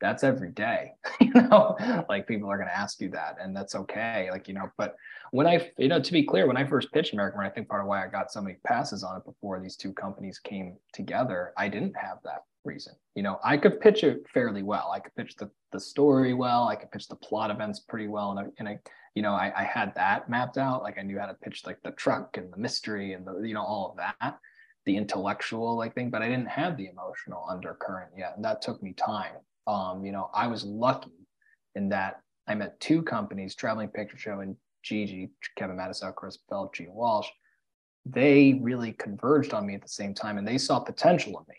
[0.00, 1.76] that's every day, you know,
[2.08, 4.28] like people are going to ask you that and that's okay.
[4.30, 4.96] Like, you know, but
[5.30, 7.68] when I, you know, to be clear, when I first pitched American Murder, I think
[7.68, 10.76] part of why I got so many passes on it before these two companies came
[10.92, 12.94] together, I didn't have that reason.
[13.14, 14.90] You know, I could pitch it fairly well.
[14.92, 16.68] I could pitch the, the story well.
[16.68, 18.30] I could pitch the plot events pretty well.
[18.30, 18.80] And I, and I
[19.14, 20.82] you know, I, I had that mapped out.
[20.82, 23.54] Like I knew how to pitch like the truck and the mystery and the, you
[23.54, 24.38] know, all of that,
[24.86, 28.34] the intellectual like thing, but I didn't have the emotional undercurrent yet.
[28.36, 29.34] And that took me time
[29.66, 31.10] um, you know, I was lucky
[31.74, 36.70] in that I met two companies, Traveling Picture Show and GG, Kevin Matusow, Chris Bell,
[36.74, 37.28] Gene Walsh.
[38.06, 41.56] They really converged on me at the same time, and they saw potential in me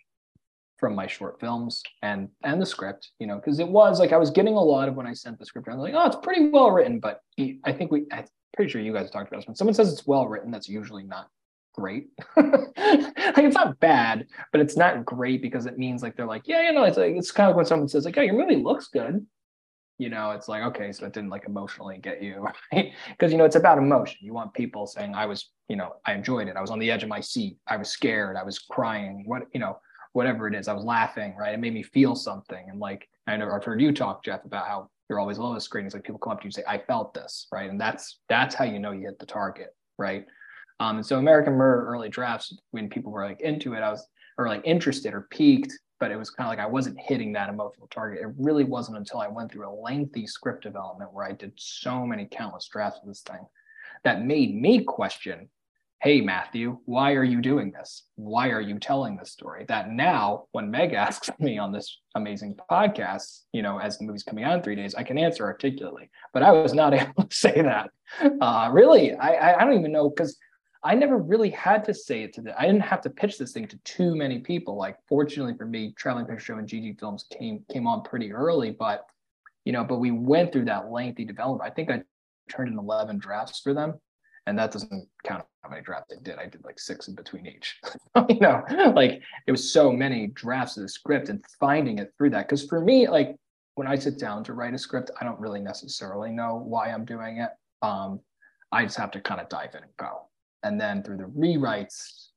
[0.78, 3.12] from my short films and and the script.
[3.20, 5.38] You know, because it was like I was getting a lot of when I sent
[5.40, 5.68] the script.
[5.70, 7.22] I was like, oh, it's pretty well written, but
[7.64, 8.06] I think we.
[8.12, 9.48] I'm pretty sure you guys talked about this.
[9.48, 11.30] When someone says it's well written, that's usually not
[11.74, 12.10] great.
[12.38, 16.64] like it's not bad, but it's not great because it means like they're like, yeah,
[16.64, 18.88] you know, it's like it's kind of when someone says like, oh, your movie looks
[18.88, 19.26] good.
[19.98, 22.94] You know, it's like, okay, so it didn't like emotionally get you, right?
[23.10, 24.18] Because you know, it's about emotion.
[24.22, 26.56] You want people saying, I was, you know, I enjoyed it.
[26.56, 27.58] I was on the edge of my seat.
[27.68, 28.36] I was scared.
[28.36, 29.24] I was crying.
[29.26, 29.78] What, you know,
[30.14, 31.54] whatever it is, I was laughing, right?
[31.54, 32.66] It made me feel something.
[32.70, 35.86] And like I know I've heard you talk, Jeff, about how you're always low screen.
[35.86, 37.70] It's like people come up to you and say, I felt this, right?
[37.70, 40.26] And that's that's how you know you hit the target, right?
[40.82, 44.04] Um, and so American Murder early drafts, when people were like into it, I was
[44.40, 47.50] or like interested or peaked, but it was kind of like I wasn't hitting that
[47.50, 48.24] emotional target.
[48.24, 52.04] It really wasn't until I went through a lengthy script development where I did so
[52.08, 53.46] many countless drafts of this thing
[54.06, 55.50] that made me question,
[56.02, 58.06] hey Matthew, why are you doing this?
[58.16, 59.66] Why are you telling this story?
[59.68, 64.24] That now, when Meg asks me on this amazing podcast, you know, as the movie's
[64.24, 66.10] coming out in three days, I can answer articulately.
[66.34, 67.92] But I was not able to say that.
[68.20, 70.36] Uh, really, I I don't even know because
[70.84, 72.60] I never really had to say it to the.
[72.60, 74.78] I didn't have to pitch this thing to too many people.
[74.78, 78.72] Like, fortunately for me, Traveling Picture Show and GG Films came came on pretty early,
[78.72, 79.06] but
[79.64, 81.70] you know, but we went through that lengthy development.
[81.70, 82.02] I think I
[82.50, 83.94] turned in 11 drafts for them,
[84.48, 86.40] and that doesn't count how many drafts I did.
[86.40, 87.80] I did like six in between each.
[88.30, 88.64] you know,
[88.96, 92.48] like it was so many drafts of the script and finding it through that.
[92.48, 93.36] Because for me, like
[93.76, 97.06] when I sit down to write a script, I don't really necessarily know why I'm
[97.06, 97.52] doing it.
[97.84, 98.20] Um,
[98.72, 100.28] I just have to kind of dive in and go
[100.64, 102.28] and then through the rewrites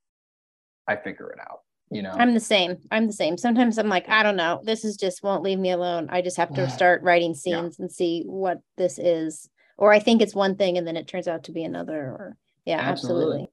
[0.89, 1.61] i figure it out
[1.91, 4.85] you know i'm the same i'm the same sometimes i'm like i don't know this
[4.85, 7.85] is just won't leave me alone i just have to start writing scenes yeah.
[7.85, 11.29] and see what this is or i think it's one thing and then it turns
[11.29, 13.51] out to be another or yeah absolutely, absolutely.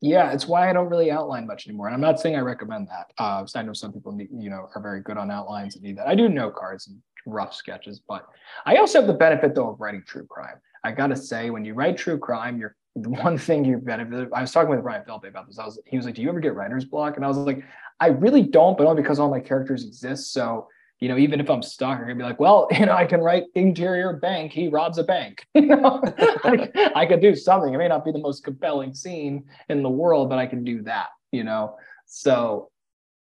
[0.00, 1.86] Yeah, it's why I don't really outline much anymore.
[1.86, 3.10] And I'm not saying I recommend that.
[3.16, 5.96] Uh, I know some people need, you know, are very good on outlines and need
[5.96, 6.06] that.
[6.06, 8.26] I do know cards and rough sketches, but
[8.66, 10.56] I also have the benefit though of writing true crime.
[10.84, 14.28] I gotta say, when you write true crime, you're the one thing you benefit.
[14.32, 15.58] I was talking with Ryan Phillippe about this.
[15.58, 17.64] I was, he was like, "Do you ever get writer's block?" And I was like,
[18.00, 20.32] "I really don't, but only because all my characters exist.
[20.32, 20.68] So
[21.00, 23.20] you know, even if I'm stuck, I'm gonna be like, well, you know, I can
[23.20, 24.52] write interior bank.
[24.52, 25.46] He robs a bank.
[25.54, 26.02] you know,
[26.44, 27.74] like, I could do something.
[27.74, 30.82] It may not be the most compelling scene in the world, but I can do
[30.82, 31.08] that.
[31.32, 31.76] You know,
[32.06, 32.70] so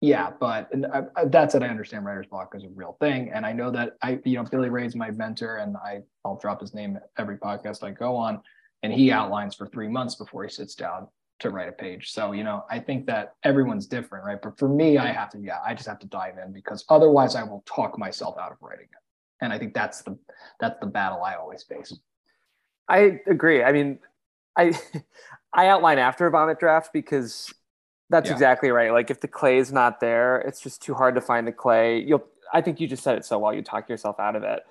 [0.01, 1.63] yeah, but I, I, that's it.
[1.63, 4.45] I understand writer's block is a real thing, and I know that I, you know,
[4.45, 8.41] Billy Ray's my mentor, and I I'll drop his name every podcast I go on,
[8.83, 11.09] and he outlines for three months before he sits down
[11.41, 12.11] to write a page.
[12.11, 14.41] So, you know, I think that everyone's different, right?
[14.41, 17.37] But for me, I have to, yeah, I just have to dive in because otherwise
[17.37, 18.99] I will talk myself out of writing it.
[19.41, 20.19] And I think that's the
[20.59, 21.97] that's the battle I always face.
[22.89, 23.63] I agree.
[23.63, 24.01] I mean,
[24.57, 24.77] I
[25.53, 27.53] I outline after a vomit draft because
[28.11, 28.33] that's yeah.
[28.33, 28.93] exactly right.
[28.93, 32.01] Like if the clay is not there, it's just too hard to find the clay.
[32.01, 33.55] You'll I think you just said it so well.
[33.55, 34.63] You talk yourself out of it.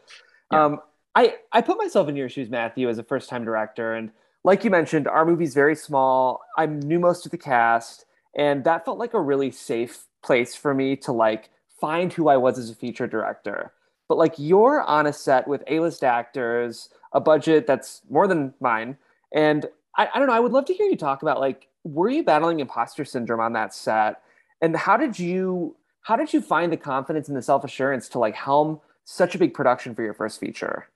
[0.52, 0.66] Yeah.
[0.66, 0.80] Um,
[1.18, 4.12] I I put myself in your shoes, Matthew, as a first time director, and
[4.44, 6.42] like you mentioned, our movie's very small.
[6.60, 8.06] I knew most of the cast,
[8.36, 11.50] and that felt like a really safe place for me to like
[11.82, 13.74] find who I was as a feature director.
[14.08, 18.96] But like you're on a set with A-list actors, a budget that's more than mine,
[19.34, 19.66] and
[19.98, 20.36] I, I don't know.
[20.36, 23.54] I would love to hear you talk about like were you battling imposter syndrome on
[23.54, 24.22] that set,
[24.62, 28.20] and how did you how did you find the confidence and the self assurance to
[28.20, 30.90] like helm such a big production for your first feature?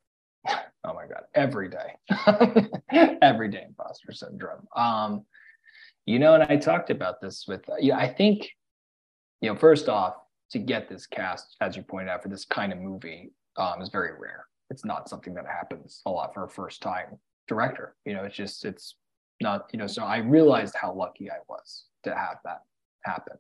[0.84, 1.24] Oh my god.
[1.36, 1.96] Every day.
[3.22, 4.68] Every day imposter syndrome.
[4.76, 5.26] Um
[6.06, 8.50] you know and i talked about this with yeah i think
[9.40, 10.16] you know first off
[10.52, 13.90] to get this cast as you pointed out for this kind of movie um, is
[13.90, 14.46] very rare.
[14.70, 17.18] It's not something that happens a lot for a first time
[17.48, 17.96] director.
[18.06, 18.96] You know it's just it's
[19.42, 22.62] not you know so i realized how lucky i was to have that
[23.04, 23.38] happen.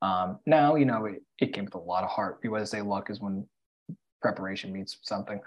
[0.00, 2.38] Um, now you know it, it came with a lot of heart.
[2.42, 3.46] You want to say luck is when
[4.20, 5.40] preparation meets something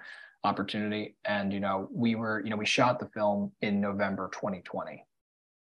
[0.43, 1.15] opportunity.
[1.25, 5.05] And, you know, we were, you know, we shot the film in November 2020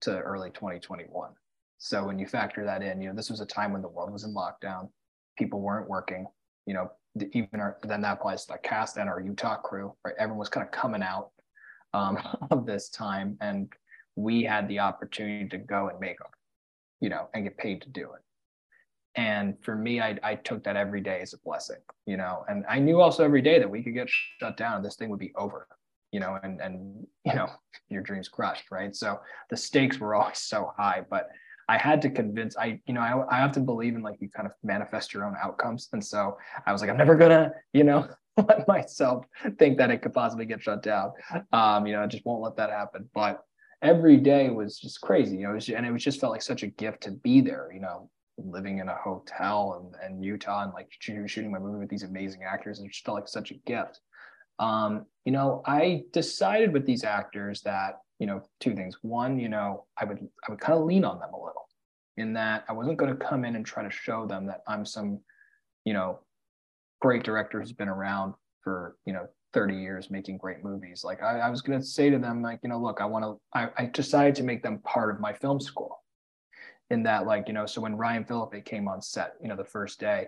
[0.02, 1.30] to early 2021.
[1.78, 4.12] So when you factor that in, you know, this was a time when the world
[4.12, 4.88] was in lockdown,
[5.36, 6.26] people weren't working,
[6.66, 6.90] you know,
[7.32, 10.14] even our, then that applies to the cast and our Utah crew, right?
[10.18, 11.30] Everyone was kind of coming out
[11.94, 12.18] um,
[12.50, 13.72] of this time and
[14.16, 16.28] we had the opportunity to go and make them,
[17.00, 18.22] you know, and get paid to do it
[19.14, 22.44] and for me I, I took that every day as a blessing you know?
[22.48, 24.08] And i knew also every day that we could get
[24.40, 25.66] shut down this thing would be over
[26.12, 26.38] you know?
[26.42, 27.48] And and you know
[27.88, 28.94] your dreams crushed right?
[28.94, 31.28] So the stakes were always so high but
[31.68, 34.46] i had to convince i you know i, I often believe in like you kind
[34.46, 35.88] of manifest your own outcomes.
[35.92, 38.08] And so i was like i'm never gonna you know
[38.48, 39.26] let myself
[39.58, 41.12] think that it could possibly get shut down.
[41.52, 43.08] Um you know i just won't let that happen.
[43.14, 43.42] But
[43.82, 45.50] every day was just crazy you know?
[45.52, 47.80] It was, and it was just felt like such a gift to be there you
[47.80, 52.02] know living in a hotel and, and Utah and like shooting my movie with these
[52.02, 52.80] amazing actors.
[52.80, 54.00] It just felt like such a gift.
[54.58, 58.96] Um, you know, I decided with these actors that, you know, two things.
[59.02, 61.68] One, you know, I would I would kind of lean on them a little
[62.16, 64.84] in that I wasn't going to come in and try to show them that I'm
[64.84, 65.20] some,
[65.84, 66.20] you know,
[67.00, 71.02] great director who's been around for, you know, 30 years making great movies.
[71.04, 73.24] Like I, I was going to say to them, like, you know, look, I want
[73.24, 76.02] to, I, I decided to make them part of my film school
[76.90, 79.64] in that like you know so when ryan phillippe came on set you know the
[79.64, 80.26] first day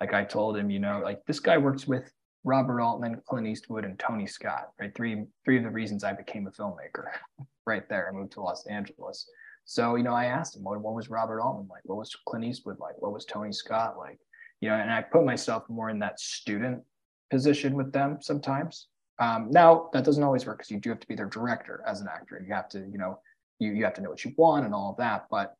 [0.00, 2.12] like i told him you know like this guy works with
[2.44, 4.94] robert altman clint eastwood and tony scott right?
[4.94, 7.04] Three three of the reasons i became a filmmaker
[7.66, 8.08] right there.
[8.08, 9.28] I moved to los angeles.
[9.64, 11.82] So you know i asked him what, what was robert altman like?
[11.84, 13.00] What was clint eastwood like?
[13.00, 14.18] What was tony scott like?
[14.60, 16.82] You know and i put myself more in that student
[17.30, 18.88] position with them sometimes.
[19.18, 22.00] Um, now that doesn't always work because you do have to be their director as
[22.00, 22.42] an actor.
[22.46, 23.20] You have to you know
[23.58, 25.26] you, you have to know what you want and all of that.
[25.30, 25.54] But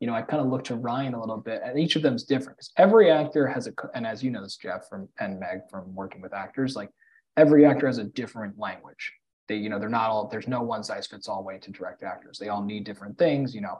[0.00, 2.14] you know, I kind of look to Ryan a little bit, and each of them
[2.14, 5.38] is different because every actor has a, and as you know this, Jeff from and
[5.40, 6.90] Meg from working with actors, like
[7.36, 9.12] every actor has a different language.
[9.48, 10.28] They, you know, they're not all.
[10.28, 12.38] There's no one size fits all way to direct actors.
[12.38, 13.54] They all need different things.
[13.54, 13.78] You know,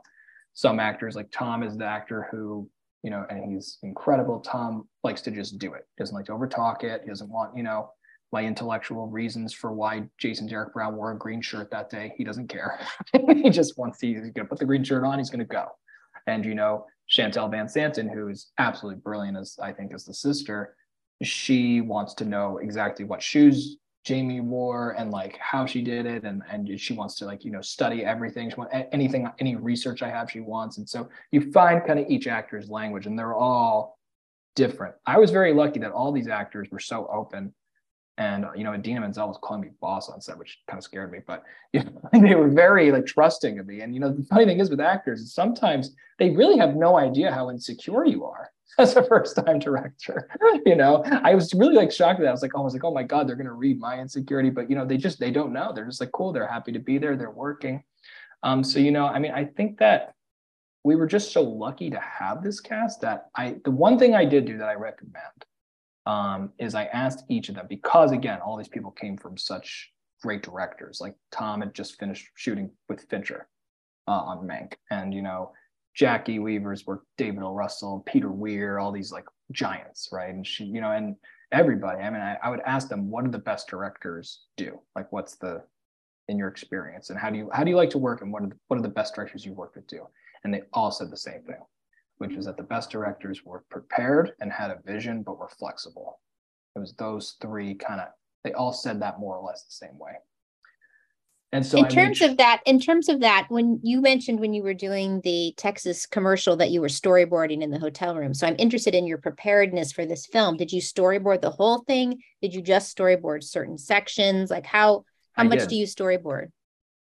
[0.52, 2.68] some actors like Tom is the actor who,
[3.02, 4.40] you know, and he's incredible.
[4.40, 5.86] Tom likes to just do it.
[5.98, 7.02] Doesn't like to overtalk it.
[7.02, 7.90] He doesn't want, you know,
[8.32, 12.12] my intellectual reasons for why Jason Derek Brown wore a green shirt that day.
[12.16, 12.80] He doesn't care.
[13.28, 15.18] he just wants to, he's going to put the green shirt on.
[15.18, 15.68] He's going to go.
[16.26, 20.76] And you know, Shantel VanSanten, who is absolutely brilliant as I think as the sister,
[21.22, 26.24] she wants to know exactly what shoes Jamie wore and like how she did it,
[26.24, 28.50] and and she wants to like you know study everything.
[28.50, 30.78] She want anything, any research I have, she wants.
[30.78, 33.98] And so you find kind of each actor's language, and they're all
[34.54, 34.94] different.
[35.06, 37.54] I was very lucky that all these actors were so open
[38.16, 41.10] And you know, Idina Menzel was calling me boss on set, which kind of scared
[41.10, 41.18] me.
[41.26, 41.42] But
[41.72, 43.80] you know, they were very like trusting of me.
[43.80, 46.96] And you know, the funny thing is with actors, is sometimes they really have no
[46.96, 50.28] idea how insecure you are as a first time director.
[50.66, 52.28] you know, I was really like shocked at that.
[52.28, 54.50] I was like, oh, I was like, oh my God, they're gonna read my insecurity.
[54.50, 55.72] But you know, they just they don't know.
[55.74, 57.82] They're just like, cool, they're happy to be there, they're working.
[58.44, 60.14] Um, so you know, I mean, I think that
[60.84, 64.24] we were just so lucky to have this cast that I the one thing I
[64.24, 65.46] did do that I recommend
[66.06, 69.90] um, is I asked each of them because again, all these people came from such
[70.22, 71.00] great directors.
[71.00, 73.48] Like Tom had just finished shooting with Fincher
[74.06, 75.52] uh, on Mank, and you know
[75.98, 77.52] Jacki Weaver's worked David O.
[77.52, 80.34] Russell, Peter Weir, all these like giants, right?
[80.34, 81.16] And she, you know, and
[81.52, 82.02] everybody.
[82.02, 84.80] I mean, I, I would ask them, what do the best directors do?
[84.96, 85.62] Like, what's the
[86.28, 88.42] in your experience, and how do you how do you like to work, and what
[88.42, 90.06] are the, what are the best directors you worked with do?
[90.42, 91.60] And they all said the same thing
[92.18, 96.20] which is that the best directors were prepared and had a vision, but were flexible.
[96.76, 98.08] It was those three kind of,
[98.42, 100.12] they all said that more or less the same way.
[101.52, 104.54] And so in I terms of that, in terms of that, when you mentioned when
[104.54, 108.34] you were doing the Texas commercial that you were storyboarding in the hotel room.
[108.34, 110.56] So I'm interested in your preparedness for this film.
[110.56, 112.20] Did you storyboard the whole thing?
[112.42, 114.50] Did you just storyboard certain sections?
[114.50, 115.04] Like how
[115.34, 115.68] how I much did.
[115.68, 116.48] do you storyboard?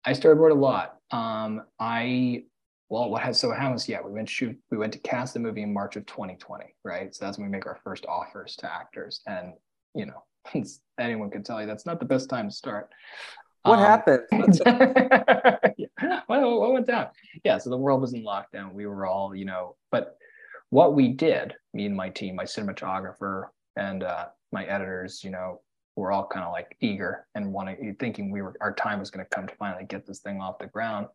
[0.03, 0.97] I storyboard a lot.
[1.11, 2.45] Um, I
[2.89, 3.89] well, what has so what happens?
[3.89, 7.15] Yeah, we went shoot, we went to cast the movie in March of 2020, right?
[7.15, 9.53] So that's when we make our first offers to actors, and
[9.95, 10.23] you know,
[10.99, 12.91] anyone can tell you that's not the best time to start.
[13.63, 14.27] What um, happened?
[15.77, 16.21] yeah.
[16.27, 17.09] what, what went down?
[17.45, 18.73] Yeah, so the world was in lockdown.
[18.73, 20.17] We were all, you know, but
[20.71, 25.61] what we did, me and my team, my cinematographer and uh, my editors, you know,
[25.97, 29.25] were all kind of like eager and wanting, thinking we were our time was going
[29.25, 31.09] to come to finally get this thing off the ground.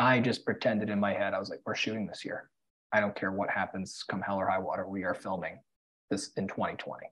[0.00, 2.48] I just pretended in my head, I was like, we're shooting this year.
[2.90, 5.60] I don't care what happens, come hell or high water, we are filming
[6.10, 7.06] this in 2020.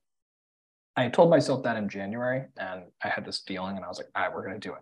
[0.96, 4.08] I told myself that in January and I had this feeling and I was like,
[4.16, 4.80] all right, we're going to do it.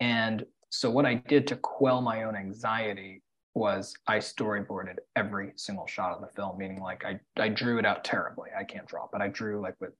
[0.00, 3.22] And so what I did to quell my own anxiety
[3.54, 7.86] was I storyboarded every single shot of the film, meaning like I, I drew it
[7.86, 8.50] out terribly.
[8.58, 9.92] I can't draw, but I drew like with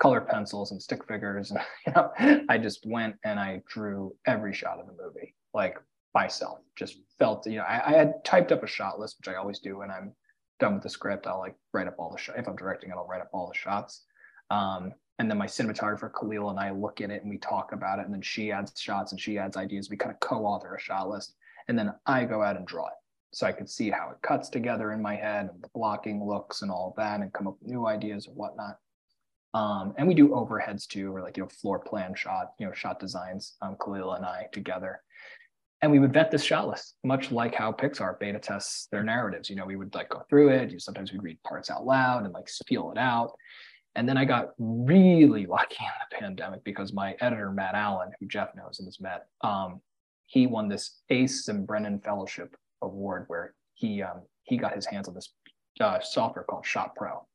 [0.00, 1.52] color pencils and stick figures.
[1.52, 2.12] And, you know,
[2.48, 5.78] I just went and I drew every shot of the movie, like
[6.14, 6.58] myself.
[6.76, 9.58] Just felt, you know, I, I, had typed up a shot list, which I always
[9.58, 10.12] do when I'm
[10.60, 11.26] done with the script.
[11.26, 12.38] I'll like write up all the shots.
[12.38, 14.04] If I'm directing it, I'll write up all the shots.
[14.50, 17.98] Um, and then my cinematographer Khalil and I look at it and we talk about
[17.98, 18.06] it.
[18.06, 19.88] And then she adds shots and she adds ideas.
[19.90, 21.34] We kind of co-author a shot list,
[21.68, 22.94] and then I go out and draw it,
[23.32, 26.62] so I could see how it cuts together in my head and the blocking looks
[26.62, 28.78] and all that, and come up with new ideas and whatnot.
[29.54, 32.72] Um, and we do overheads too, or like you know floor plan shot, you know
[32.72, 33.56] shot designs.
[33.62, 35.02] Um, Khalil and I together,
[35.82, 39.50] and we would vet this shot list, much like how Pixar beta tests their narratives.
[39.50, 40.70] You know, we would like go through it.
[40.70, 43.32] You sometimes we'd read parts out loud and like feel it out.
[43.96, 48.26] And then I got really lucky in the pandemic because my editor Matt Allen, who
[48.26, 49.80] Jeff knows and has met, um,
[50.26, 55.08] he won this Ace and Brennan Fellowship Award where he um, he got his hands
[55.08, 55.34] on this
[55.80, 57.26] uh, software called Shot Pro,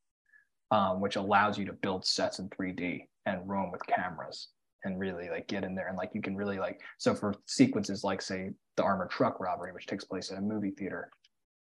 [0.70, 4.48] um, which allows you to build sets in 3D and roam with cameras
[4.84, 8.04] and really like get in there and like you can really like so for sequences
[8.04, 11.10] like say the armored truck robbery which takes place at a movie theater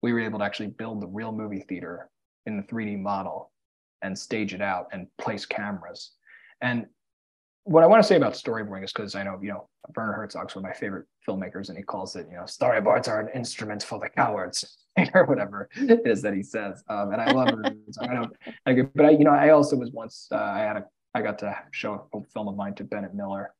[0.02, 2.10] we were able to actually build the real movie theater
[2.44, 3.50] in the 3d model
[4.02, 6.12] and stage it out and place cameras.
[6.60, 6.86] And
[7.64, 10.54] what i want to say about storyboarding is because i know you know werner herzog's
[10.54, 13.82] one of my favorite filmmakers and he calls it you know storyboards are an instrument
[13.82, 14.78] for the cowards
[15.14, 16.84] or whatever it is that he says.
[16.88, 18.32] Um, and i love it i don't
[18.66, 20.84] I agree, but i you know i also was once uh, i had a
[21.16, 23.54] I got to show a film of mine to Bennett Miller.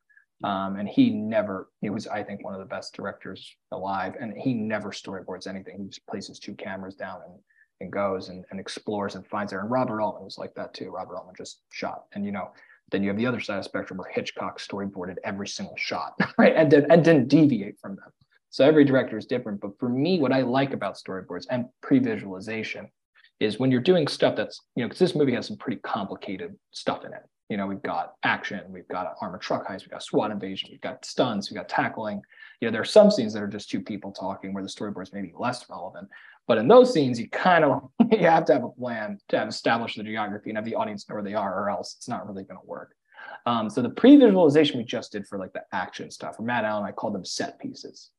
[0.44, 4.14] Um, and he never, he was, I think, one of the best directors alive.
[4.20, 5.78] And he never storyboards anything.
[5.78, 7.38] He just places two cameras down and,
[7.80, 9.60] and goes and, and explores and finds there.
[9.60, 10.90] And Robert Altman was like that too.
[10.90, 12.04] Robert Altman just shot.
[12.12, 12.50] And, you know,
[12.90, 16.12] then you have the other side of the spectrum where Hitchcock storyboarded every single shot,
[16.38, 16.54] right?
[16.54, 18.10] And, did, and didn't deviate from them.
[18.50, 19.62] So every director is different.
[19.62, 22.90] But for me, what I like about storyboards and pre visualization
[23.40, 26.54] is when you're doing stuff that's, you know, because this movie has some pretty complicated
[26.72, 30.02] stuff in it you know, we've got action, we've got armored truck heist, we've got
[30.02, 32.20] SWAT invasion, we've got stunts, we've got tackling.
[32.60, 35.12] You know, there are some scenes that are just two people talking where the storyboards
[35.12, 36.08] may be less relevant.
[36.48, 39.48] But in those scenes, you kind of you have to have a plan to have
[39.48, 42.26] established the geography and have the audience know where they are, or else it's not
[42.26, 42.94] really going to work.
[43.44, 46.84] Um, so the pre-visualization we just did for like the action stuff, for Matt Allen,
[46.84, 48.10] I called them set pieces.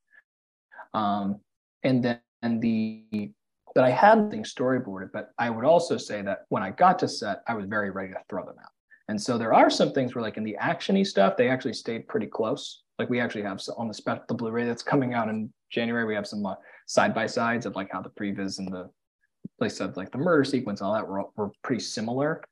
[0.93, 1.39] Um,
[1.83, 3.31] and then and the
[3.75, 7.07] that I had things storyboarded, but I would also say that when I got to
[7.07, 8.71] set, I was very ready to throw them out.
[9.09, 12.07] And so there are some things where like in the actiony stuff, they actually stayed
[12.07, 12.83] pretty close.
[12.99, 16.15] Like we actually have on the spec the Blu-ray that's coming out in January, we
[16.15, 16.55] have some uh,
[16.87, 18.89] side by sides of like how the previs and the
[19.59, 22.43] place of like the murder sequence and all that were, were pretty similar.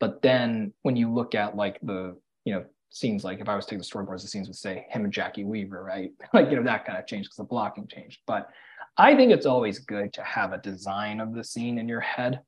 [0.00, 3.66] But then when you look at like the, you know, scenes like if I was
[3.66, 6.12] take the storyboards, the scenes would say him and Jacki Weaver, right?
[6.32, 8.20] like, you know, that kind of changed because the blocking changed.
[8.26, 8.48] But
[8.96, 12.40] I think it's always good to have a design of the scene in your head.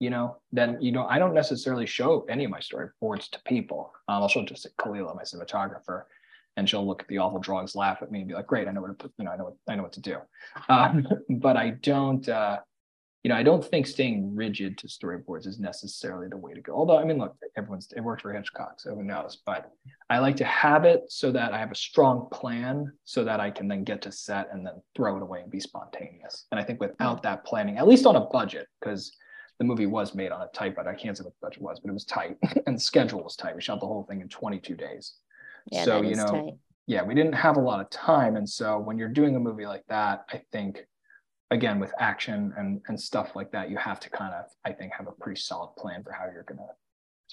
[0.00, 3.92] You know, then you know I don't necessarily show any of my storyboards to people.
[4.08, 6.04] Um, I'll show it to Kalila, my cinematographer,
[6.56, 8.72] and she'll look at the awful drawings, laugh at me, and be like, "Great, I
[8.72, 9.12] know what to put.
[9.18, 10.16] You know, I know what I know what to do."
[10.68, 12.28] Um, but I don't.
[12.28, 12.60] Uh,
[13.22, 16.72] you know, I don't think staying rigid to storyboards is necessarily the way to go.
[16.72, 19.42] Although, I mean, look, everyone's it worked for Hitchcock, so who knows?
[19.44, 19.70] But
[20.08, 23.50] I like to have it so that I have a strong plan, so that I
[23.50, 26.46] can then get to set and then throw it away and be spontaneous.
[26.50, 29.14] And I think without that planning, at least on a budget, because
[29.60, 30.92] the movie was made on a tight budget.
[30.92, 32.36] I can't say what the budget was, but it was tight,
[32.66, 33.54] and the schedule was tight.
[33.54, 35.14] We shot the whole thing in 22 days.
[35.70, 36.54] Yeah, so you know, tight.
[36.86, 39.66] yeah, we didn't have a lot of time, and so when you're doing a movie
[39.66, 40.86] like that, I think
[41.50, 44.92] again with action and and stuff like that you have to kind of i think
[44.92, 46.64] have a pretty solid plan for how you're going to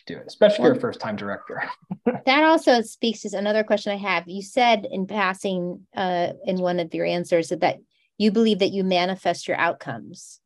[0.08, 1.64] do it especially well, if you're a first time director
[2.26, 6.80] that also speaks to another question i have you said in passing uh, in one
[6.80, 7.78] of your answers that, that
[8.18, 10.40] you believe that you manifest your outcomes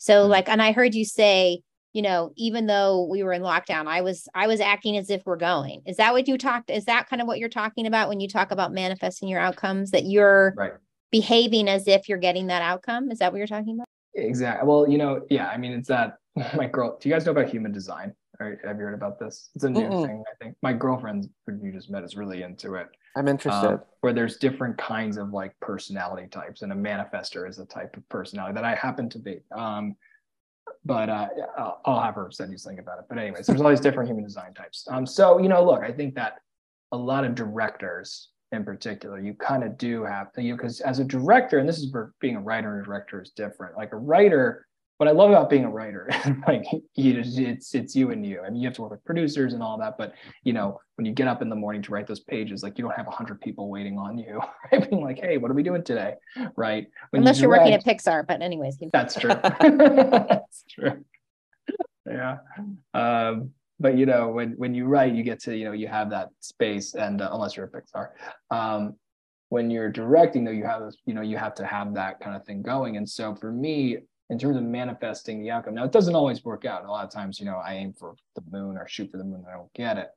[0.00, 0.30] so mm-hmm.
[0.30, 4.00] like and i heard you say you know even though we were in lockdown i
[4.00, 7.08] was i was acting as if we're going is that what you talked is that
[7.08, 10.52] kind of what you're talking about when you talk about manifesting your outcomes that you're
[10.56, 10.72] right
[11.10, 13.10] behaving as if you're getting that outcome.
[13.10, 13.86] Is that what you're talking about?
[14.14, 14.66] Exactly.
[14.66, 16.16] Well, you know, yeah, I mean, it's that
[16.56, 18.14] my girl, do you guys know about human design?
[18.38, 19.50] Or have you heard about this?
[19.54, 20.06] It's a new Mm-mm.
[20.06, 20.56] thing, I think.
[20.62, 22.86] My girlfriend who you just met is really into it.
[23.16, 23.68] I'm interested.
[23.68, 27.96] Um, where there's different kinds of like personality types, and a manifester is a type
[27.96, 29.40] of personality that I happen to be.
[29.52, 29.96] Um,
[30.84, 33.04] but uh, I'll, I'll, have her send you something about it.
[33.08, 34.86] But anyways, there's all these different human design types.
[34.88, 36.36] Um, so you know, look, I think that
[36.92, 40.98] a lot of directors in particular, you kind of do have to, you because as
[40.98, 43.76] a director, and this is where being a writer and a director is different.
[43.76, 44.66] Like a writer,
[45.00, 46.10] what I love about being a writer,
[46.46, 46.62] like
[46.94, 48.42] you it's it's you and you.
[48.42, 50.12] I mean, you have to work with producers and all that, but
[50.44, 52.84] you know, when you get up in the morning to write those pages, like you
[52.84, 54.42] don't have a hundred people waiting on you,
[54.72, 54.90] right?
[54.90, 56.16] Being like, hey, what are we doing today,
[56.54, 56.86] right?
[57.12, 59.30] When Unless you are working at Pixar, but anyways, that's true.
[59.40, 61.02] that's true.
[62.06, 62.36] Yeah.
[62.92, 66.10] Um, but you know when when you write you get to you know you have
[66.10, 68.08] that space and uh, unless you're a pixar
[68.50, 68.96] um,
[69.48, 72.36] when you're directing though you have this you know you have to have that kind
[72.36, 73.96] of thing going and so for me
[74.30, 75.74] in terms of manifesting the outcome.
[75.74, 76.84] Now it doesn't always work out.
[76.84, 79.24] A lot of times you know i aim for the moon or shoot for the
[79.24, 80.10] moon and i don't get it.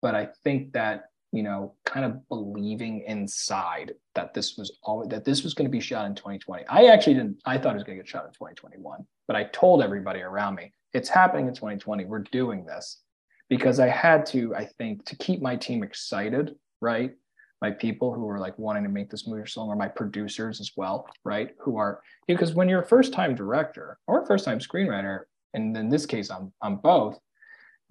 [0.00, 5.24] But i think that you know kind of believing inside that this was all that
[5.24, 7.84] this was going to be shot in 2020 i actually didn't i thought it was
[7.84, 11.54] going to get shot in 2021 but i told everybody around me it's happening in
[11.54, 12.04] 2020.
[12.04, 13.00] We're doing this.
[13.48, 17.12] Because I had to, I think, to keep my team excited, right?
[17.60, 20.60] My people who are like wanting to make this movie so long, or my producers
[20.60, 21.50] as well, right?
[21.60, 25.22] Who are because when you're a first-time director or a first-time screenwriter,
[25.54, 27.18] and in this case, I'm I'm both,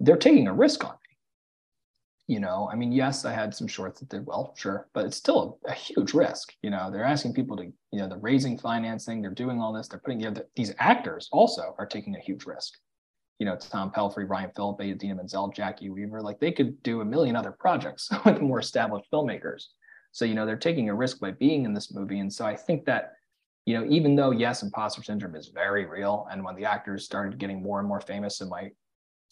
[0.00, 0.96] they're taking a risk on me.
[2.34, 5.16] You know, I mean, yes, I had some shorts that did well, sure, but it's
[5.16, 6.52] still a, a huge risk.
[6.62, 9.88] You know, they're asking people to, you know, they're raising financing, they're doing all this,
[9.88, 10.46] they're putting together.
[10.54, 12.74] These actors also are taking a huge risk
[13.38, 17.04] you know, Tom Pelphrey, Ryan Phillippe, Idina Menzel, Jacki Weaver, like they could do a
[17.04, 19.66] million other projects with more established filmmakers.
[20.12, 22.18] So, you know, they're taking a risk by being in this movie.
[22.18, 23.12] And so I think that,
[23.66, 26.26] you know, even though, yes, imposter syndrome is very real.
[26.32, 28.70] And when the actors started getting more and more famous and my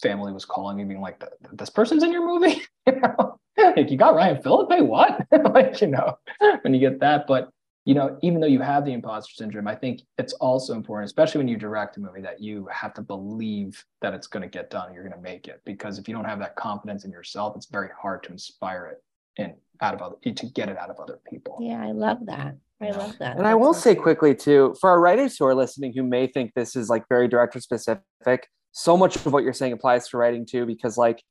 [0.01, 1.21] family was calling me being like,
[1.53, 5.25] this person's in your movie, you know, like you got Ryan Phillippe, what?
[5.53, 6.17] like, you know,
[6.61, 7.49] when you get that, but
[7.87, 11.39] you know, even though you have the imposter syndrome, I think it's also important, especially
[11.39, 14.69] when you direct a movie, that you have to believe that it's going to get
[14.69, 14.93] done.
[14.93, 17.67] You're going to make it because if you don't have that confidence in yourself, it's
[17.67, 19.01] very hard to inspire it
[19.41, 21.59] and out of other to get it out of other people.
[21.61, 22.57] Yeah, I love that.
[22.81, 23.37] I love that.
[23.37, 23.81] And That's I will awesome.
[23.81, 27.05] say quickly too, for our writers who are listening who may think this is like
[27.07, 31.23] very director specific, so much of what you're saying applies to writing too, because like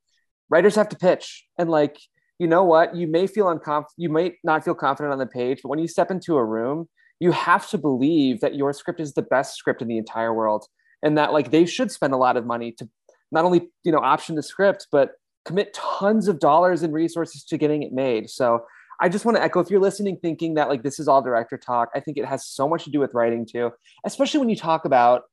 [0.48, 1.98] writers have to pitch and like
[2.38, 2.94] you know what?
[2.94, 5.88] You may feel unconf- you might not feel confident on the page but when you
[5.88, 6.88] step into a room
[7.20, 10.66] you have to believe that your script is the best script in the entire world
[11.02, 12.88] and that like they should spend a lot of money to
[13.32, 15.12] not only you know option the script but
[15.44, 18.28] commit tons of dollars and resources to getting it made.
[18.28, 18.64] So
[19.00, 21.58] i just want to echo if you're listening thinking that like this is all director
[21.58, 23.70] talk i think it has so much to do with writing too
[24.04, 25.24] especially when you talk about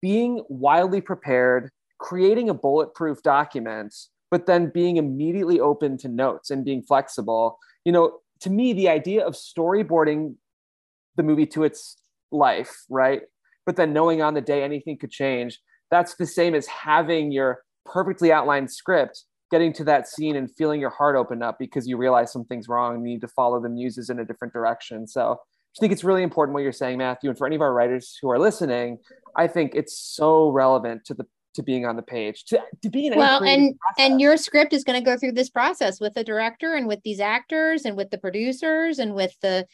[0.00, 3.94] being wildly prepared creating a bulletproof document
[4.32, 7.58] but then being immediately open to notes and being flexible.
[7.84, 10.36] You know, to me, the idea of storyboarding
[11.16, 11.98] the movie to its
[12.32, 13.20] life, right?
[13.66, 15.60] But then knowing on the day anything could change,
[15.90, 20.80] that's the same as having your perfectly outlined script, getting to that scene and feeling
[20.80, 23.68] your heart open up because you realize something's wrong and you need to follow the
[23.68, 25.06] muses in a different direction.
[25.06, 27.28] So I think it's really important what you're saying, Matthew.
[27.28, 28.96] And for any of our writers who are listening,
[29.36, 33.16] I think it's so relevant to the to being on the page to, to being
[33.16, 36.74] well and and your script is going to go through this process with the director
[36.74, 39.66] and with these actors and with the producers and with the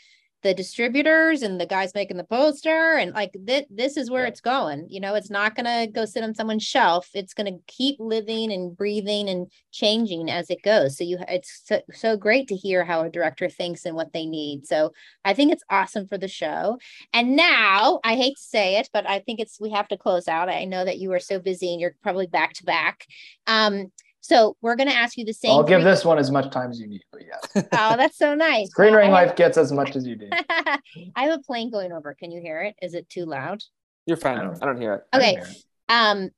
[0.43, 4.28] the distributors and the guys making the poster and like th- this is where yeah.
[4.28, 5.14] it's going you know?
[5.14, 7.09] It's not going to go sit on someone's shelf.
[7.14, 10.97] It's going to keep living and breathing and changing as it goes.
[10.97, 14.26] So you it's so, so great to hear how a director thinks and what they
[14.26, 14.66] need.
[14.66, 14.93] So
[15.24, 16.78] i think it's awesome for the show.
[17.12, 20.28] And now i hate to say it but i think it's we have to close
[20.28, 20.49] out.
[20.49, 23.07] I know that you are so busy and you're probably back to back.
[23.47, 25.53] Um so we're going to ask you the same.
[25.53, 27.66] I'll give this one as much time as you need, but yes.
[27.73, 28.71] oh, that's so nice.
[28.75, 30.29] Screenwriting life gets as much as you do.
[30.51, 30.81] I
[31.16, 32.14] have a plane going over.
[32.14, 32.75] Can you hear it?
[32.83, 33.62] Is it too loud?
[34.07, 34.39] You're fine.
[34.39, 35.05] I don't, I don't hear it.
[35.14, 35.33] Okay.
[35.33, 35.64] Hear it.
[35.89, 36.31] Um,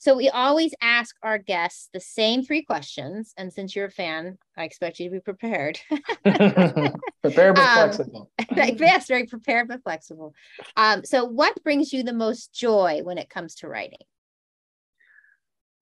[0.00, 4.38] so we always ask our guests the same three questions, and since you're a fan,
[4.56, 5.80] I expect you to be prepared.
[6.22, 8.30] prepared but um, flexible.
[8.54, 10.34] yes, very prepared but flexible.
[10.76, 13.98] Um, so, what brings you the most joy when it comes to writing?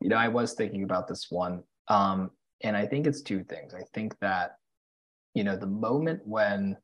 [0.06, 1.64] You know, I was thinking about this one.
[1.88, 2.30] Um,
[2.62, 3.74] and I think it's two things.
[3.74, 4.52] I think that,
[5.34, 6.76] you know, the moment when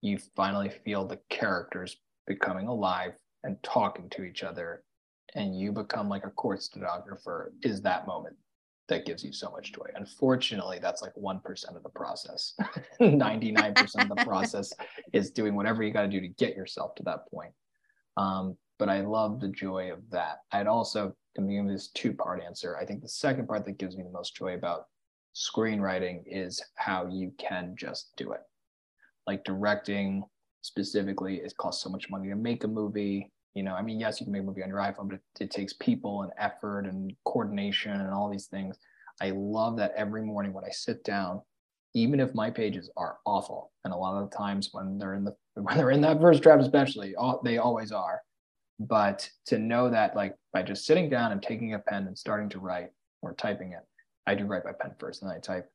[0.00, 3.12] you finally feel the characters becoming alive
[3.44, 4.84] and talking to each other
[5.34, 8.36] and you become like a court stenographer is that moment
[8.88, 9.90] that gives you so much joy.
[9.94, 12.54] Unfortunately, that's like 1% of the process.
[13.02, 14.72] 99% of the process
[15.12, 17.52] is doing whatever you got to do to get yourself to that point.
[18.16, 20.38] Um, but I love the joy of that.
[20.52, 22.76] I'd also give this two part answer.
[22.76, 24.86] I think the second part that gives me the most joy about
[25.34, 28.40] screenwriting is how you can just do it.
[29.26, 30.24] Like directing
[30.62, 33.30] specifically, it costs so much money to make a movie.
[33.54, 35.22] You know, I mean, yes, you can make a movie on your iPhone, but it,
[35.40, 38.78] it takes people and effort and coordination and all these things.
[39.20, 41.40] I love that every morning when I sit down,
[41.94, 45.24] even if my pages are awful, and a lot of the times when they're in
[45.24, 47.14] the when they're in that first draft, especially,
[47.44, 48.20] they always are
[48.78, 52.48] but to know that like by just sitting down and taking a pen and starting
[52.48, 52.90] to write
[53.22, 53.84] or typing it
[54.26, 55.70] i do write by pen first and then i type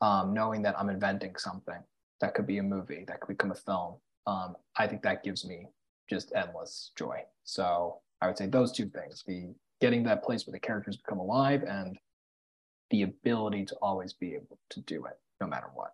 [0.00, 1.78] um, knowing that i'm inventing something
[2.20, 3.94] that could be a movie that could become a film
[4.26, 5.66] um, i think that gives me
[6.08, 7.20] just endless joy.
[7.44, 11.18] So i would say those two things the getting that place where the characters become
[11.18, 11.98] alive and
[12.90, 15.92] the ability to always be able to do it no matter what.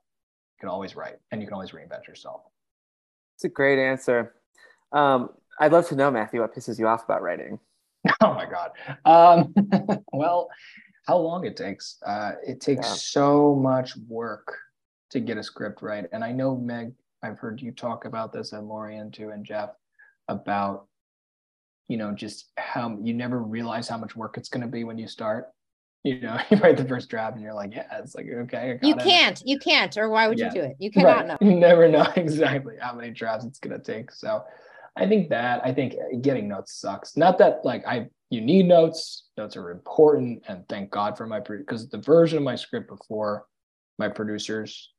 [0.56, 2.42] You can always write and you can always reinvent yourself.
[3.36, 4.34] It's a great answer.
[4.92, 5.30] Um,
[5.60, 7.58] I'd love to know, Matthew, what pisses you off about writing.
[8.20, 8.72] Oh my God.
[9.04, 9.54] Um,
[10.12, 10.48] well,
[11.06, 11.98] how long it takes.
[12.04, 12.94] Uh, it takes yeah.
[12.94, 14.56] so much work
[15.10, 16.06] to get a script right.
[16.12, 16.92] And I know, Meg,
[17.22, 19.70] I've heard you talk about this and Lorien too, and Jeff
[20.28, 20.86] about,
[21.88, 24.98] you know, just how you never realize how much work it's going to be when
[24.98, 25.50] you start.
[26.04, 28.78] You know, you write the first draft and you're like, yeah, it's like, okay.
[28.82, 29.46] You can't, it.
[29.46, 30.46] you can't, or why would yeah.
[30.46, 30.76] you do it?
[30.78, 31.26] You cannot right.
[31.28, 31.38] know.
[31.40, 34.10] You never know exactly how many drafts it's going to take.
[34.10, 34.44] So,
[34.96, 37.16] I think that I think getting notes sucks.
[37.16, 39.28] Not that like I you need notes.
[39.36, 43.46] Notes are important, and thank God for my because the version of my script before
[43.98, 44.92] my producers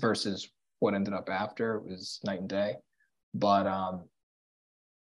[0.00, 2.74] versus what ended up after was night and day.
[3.34, 4.04] But um,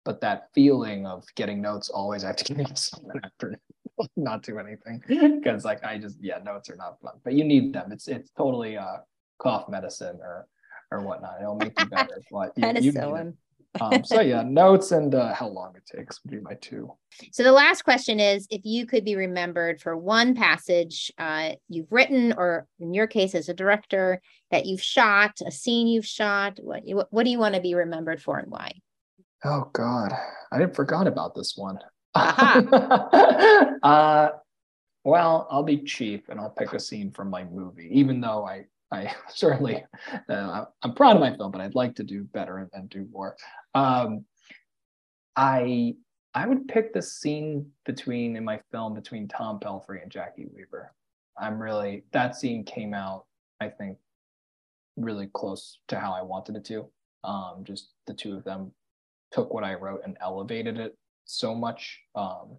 [0.05, 3.59] but that feeling of getting notes always I have to give something after
[4.15, 7.13] not do anything because like I just yeah notes are not fun.
[7.23, 7.91] But you need them.
[7.91, 8.97] It's it's totally uh
[9.39, 10.47] cough medicine or
[10.91, 11.41] or whatnot.
[11.41, 12.21] It'll make you better.
[12.31, 12.91] But you, you
[13.82, 16.91] um, so yeah, notes and uh, how long it takes would be my two.
[17.32, 21.91] So the last question is: If you could be remembered for one passage uh, you've
[21.91, 24.21] written, or in your case as a director
[24.51, 28.21] that you've shot, a scene you've shot, what what do you want to be remembered
[28.21, 28.71] for and why?
[29.43, 30.13] Oh God,
[30.51, 31.80] I didn't forgot about this one.
[32.15, 34.30] uh,
[35.03, 38.65] well, I'll be cheap and I'll pick a scene from my movie, even though I
[38.91, 39.83] I certainly,
[40.29, 43.07] uh, I'm proud of my film, but I'd like to do better and, and do
[43.11, 43.35] more.
[43.75, 44.25] Um,
[45.35, 45.95] I
[46.33, 50.93] I would pick the scene between in my film between Tom Pelphrey and Jacki Weaver.
[51.39, 53.25] I'm really that scene came out,
[53.59, 53.97] I think,
[54.97, 56.89] really close to how I wanted it to.
[57.23, 58.71] Um, just the two of them
[59.31, 61.99] took what I wrote and elevated it so much.
[62.15, 62.57] Um,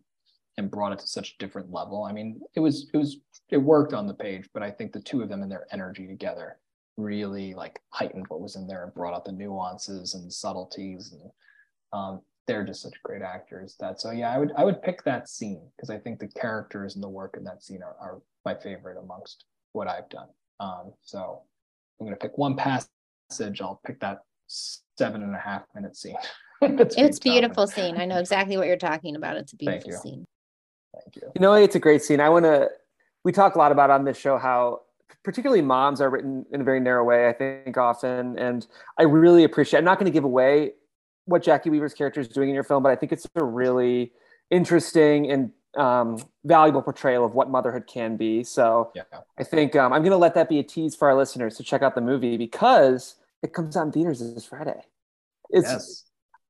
[0.58, 2.04] and brought it to such a different level.
[2.04, 5.00] I mean, it was it was it worked on the page, but I think the
[5.00, 6.58] two of them and their energy together
[6.98, 11.30] really like heightened what was in there and brought out the nuances and subtleties and
[11.92, 15.28] um, they're just such great actors that so yeah I would I would pick that
[15.28, 18.56] scene because I think the characters and the work in that scene are, are my
[18.56, 20.26] favorite amongst what I've done.
[20.58, 21.42] Um, so
[22.00, 23.60] I'm gonna pick one passage.
[23.60, 26.16] I'll pick that seven and a half minute scene.
[26.62, 27.96] it's beautiful scene.
[27.96, 29.36] I know exactly what you're talking about.
[29.36, 30.26] It's a beautiful scene.
[31.02, 31.30] Thank you.
[31.34, 32.20] You know, it's a great scene.
[32.20, 32.68] I want to.
[33.24, 34.82] We talk a lot about on this show how
[35.24, 37.28] particularly moms are written in a very narrow way.
[37.28, 38.66] I think often, and
[38.98, 39.78] I really appreciate.
[39.78, 40.72] I'm not going to give away
[41.24, 44.12] what Jacki Weaver's character is doing in your film, but I think it's a really
[44.50, 48.42] interesting and um, valuable portrayal of what motherhood can be.
[48.42, 49.02] So Yeah.
[49.38, 51.62] I think um, I'm going to let that be a tease for our listeners to
[51.62, 54.80] check out the movie because it comes out in theaters this Friday.
[55.50, 56.04] It's yes.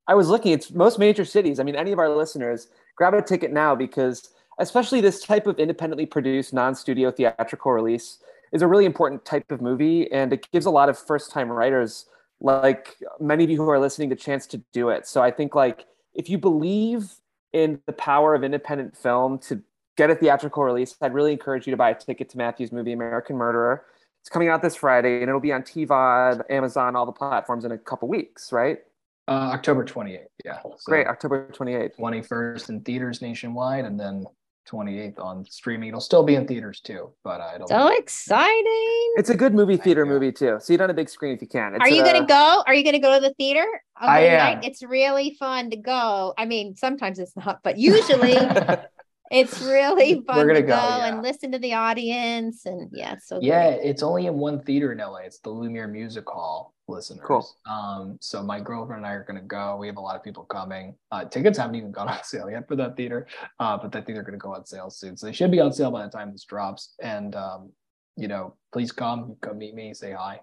[0.06, 1.60] I was looking, it's most major cities.
[1.60, 5.58] I mean, any of our listeners, grab a ticket now because, especially this type of
[5.58, 8.18] independently produced non studio theatrical release,
[8.52, 10.10] is a really important type of movie.
[10.12, 12.06] And it gives a lot of first time writers,
[12.40, 15.06] like many of you who are listening, the chance to do it.
[15.06, 17.12] So I think, like, if you believe
[17.52, 19.62] in the power of independent film to
[19.96, 22.92] get a theatrical release, I'd really encourage you to buy a ticket to Matthew's movie,
[22.92, 23.84] American Murderer.
[24.20, 27.72] It's coming out this Friday and it'll be on TVOD, Amazon, all the platforms in
[27.72, 28.78] a couple weeks, right?
[29.26, 30.26] Uh, October 28th.
[30.44, 30.60] Yeah.
[30.62, 31.96] So Great, October 28th.
[31.98, 34.24] 21st in theaters nationwide, and then
[34.70, 35.88] 28th on streaming.
[35.88, 37.68] It'll still be in theaters too, but I don't.
[37.68, 39.12] So exciting.
[39.16, 40.58] It's a good movie theater movie too.
[40.60, 41.74] See it on a big screen if you can.
[41.74, 42.62] It's Are you uh, going to go?
[42.66, 43.66] Are you going to go to the theater?
[43.96, 44.60] I am.
[44.60, 44.64] night?
[44.64, 46.34] It's really fun to go.
[46.36, 48.36] I mean, sometimes it's not, but usually
[49.30, 51.06] it's really fun gonna to go, go, yeah.
[51.06, 52.66] and listen to the audience.
[52.66, 53.88] And yeah, so Yeah, great.
[53.88, 55.18] it's only in one theater in LA.
[55.18, 57.24] It's the Lumiere Music Hall, listeners.
[57.24, 57.48] Cool.
[57.66, 59.76] Um, so my girlfriend and I are gonna go.
[59.76, 60.94] We have a lot of people coming.
[61.12, 63.26] Uh, tickets haven't even gone on sale yet for that theater,
[63.60, 65.16] uh, but I think they're gonna go on sale soon.
[65.16, 66.94] So they should be on sale by the time this drops.
[67.00, 67.70] And um,
[68.16, 70.40] you know, please come, come meet me, say hi.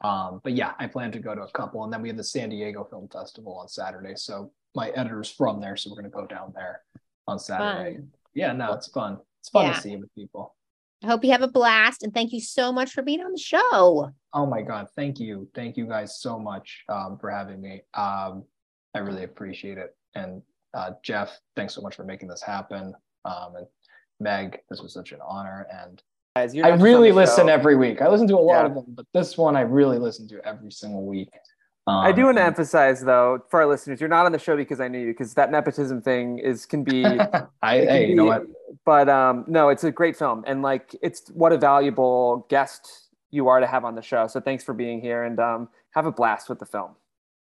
[0.00, 2.24] Um, but yeah, I plan to go to a couple, and then we have the
[2.24, 4.14] San Diego Film Festival on Saturday.
[4.16, 6.82] So my editor's from there, so we're gonna go down there
[7.26, 7.96] on Saturday.
[7.96, 8.08] Fun.
[8.34, 9.18] Yeah, no, it's fun.
[9.40, 9.72] It's fun Yeah.
[9.74, 10.54] to see with people.
[11.02, 12.02] I hope you have a blast.
[12.02, 14.10] And thank you so much for being on the show.
[14.34, 14.88] Oh my God.
[14.96, 15.48] Thank you.
[15.54, 17.82] Thank you guys so much um, for having me.
[17.94, 18.44] Um,
[18.94, 19.96] I really appreciate it.
[20.14, 20.42] And
[20.74, 22.94] uh, Jeff, thanks so much for making this happen.
[23.24, 23.66] Um, and
[24.20, 25.66] Meg, this was such an honor.
[25.72, 26.02] And
[26.36, 27.52] Guys, you're I not just on really listen show.
[27.52, 28.02] every week.
[28.02, 28.66] I listen to a lot Yeah.
[28.66, 31.30] of them, but this one I really listen to every single week.
[31.86, 34.56] Um, I do want to emphasize though for our listeners, you're not on the show
[34.56, 37.02] because I knew you because that nepotism thing is can be
[37.62, 38.42] I, can hey, you know be- what?
[38.84, 43.48] But um, no, it's a great film, and like it's what a valuable guest you
[43.48, 44.26] are to have on the show.
[44.26, 46.92] So thanks for being here, and um, have a blast with the film.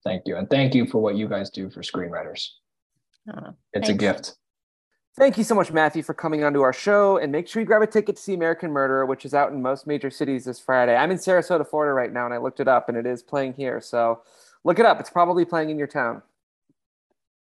[0.03, 0.37] Thank you.
[0.37, 2.47] And thank you for what you guys do for screenwriters.
[3.31, 4.35] Oh, It's a gift.
[5.17, 7.81] Thank you so much, Matthew, for coming onto our show, and make sure you grab
[7.81, 10.95] a ticket to see American Murderer, which is out in most major cities this Friday.
[10.95, 13.53] I'm in Sarasota, Florida, right now, and I looked it up, and it is playing
[13.53, 13.81] here.
[13.81, 14.21] So
[14.63, 16.21] look it up; it's probably playing in your town.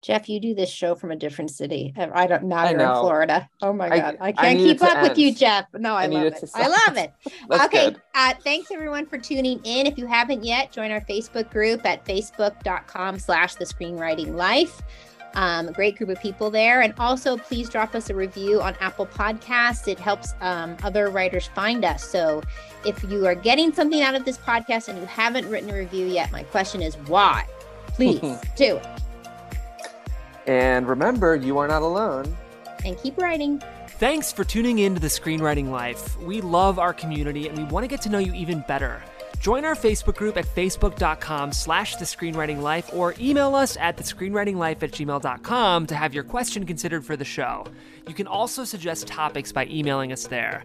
[0.05, 1.91] Jeff, you do this show from a different city.
[1.97, 2.95] I don't now you're in.
[2.95, 3.49] Florida.
[3.63, 4.17] Oh my I- god.
[4.21, 5.33] I, I can't it keep up with you.
[5.33, 5.65] Jeff.
[5.73, 6.51] No, I, I love it it.
[6.53, 7.13] I love it.
[7.65, 7.95] Okay.
[8.13, 9.87] Uh, thanks everyone for tuning in.
[9.87, 14.79] If you haven't yet, join our Facebook group at facebook.com slash the screenwriting life.
[15.33, 16.81] Um, great group of people there.
[16.81, 19.87] And also please drop us a review on Apple Podcasts.
[19.87, 22.07] It helps um, other writers find us.
[22.07, 22.43] So
[22.85, 26.05] if you are getting something out of this podcast and you haven't written a review
[26.05, 27.47] yet, my question is why?
[27.87, 28.19] Please
[28.55, 29.04] do it
[30.47, 32.35] And remember, you are not alone.
[32.83, 33.61] and keep writing.
[33.97, 36.19] Thanks for tuning in to the Screenwriting Life.
[36.19, 39.01] We love our community and we want to get to know you even better.
[39.39, 44.03] Join our Facebook group at facebook.com slash the screenwriting life or email us at the
[44.03, 47.65] screenwritinglife at gmail.com to have your question considered for the show.
[48.07, 50.63] You can also suggest topics by emailing us there.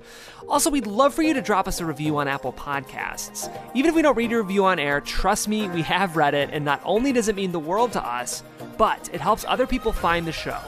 [0.48, 3.50] Also, we'd love for you to drop us a review on Apple Podcasts.
[3.74, 6.50] Even if we don't read your review on air, trust me, we have read it,
[6.52, 8.42] and not only does it mean the world to us,
[8.76, 10.58] but it helps other people find the show.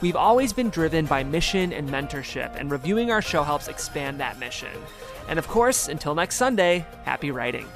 [0.00, 4.38] We've always been driven by mission and mentorship, and reviewing our show helps expand that
[4.38, 4.72] mission.
[5.28, 7.66] And of course, until next Sunday, happy writing.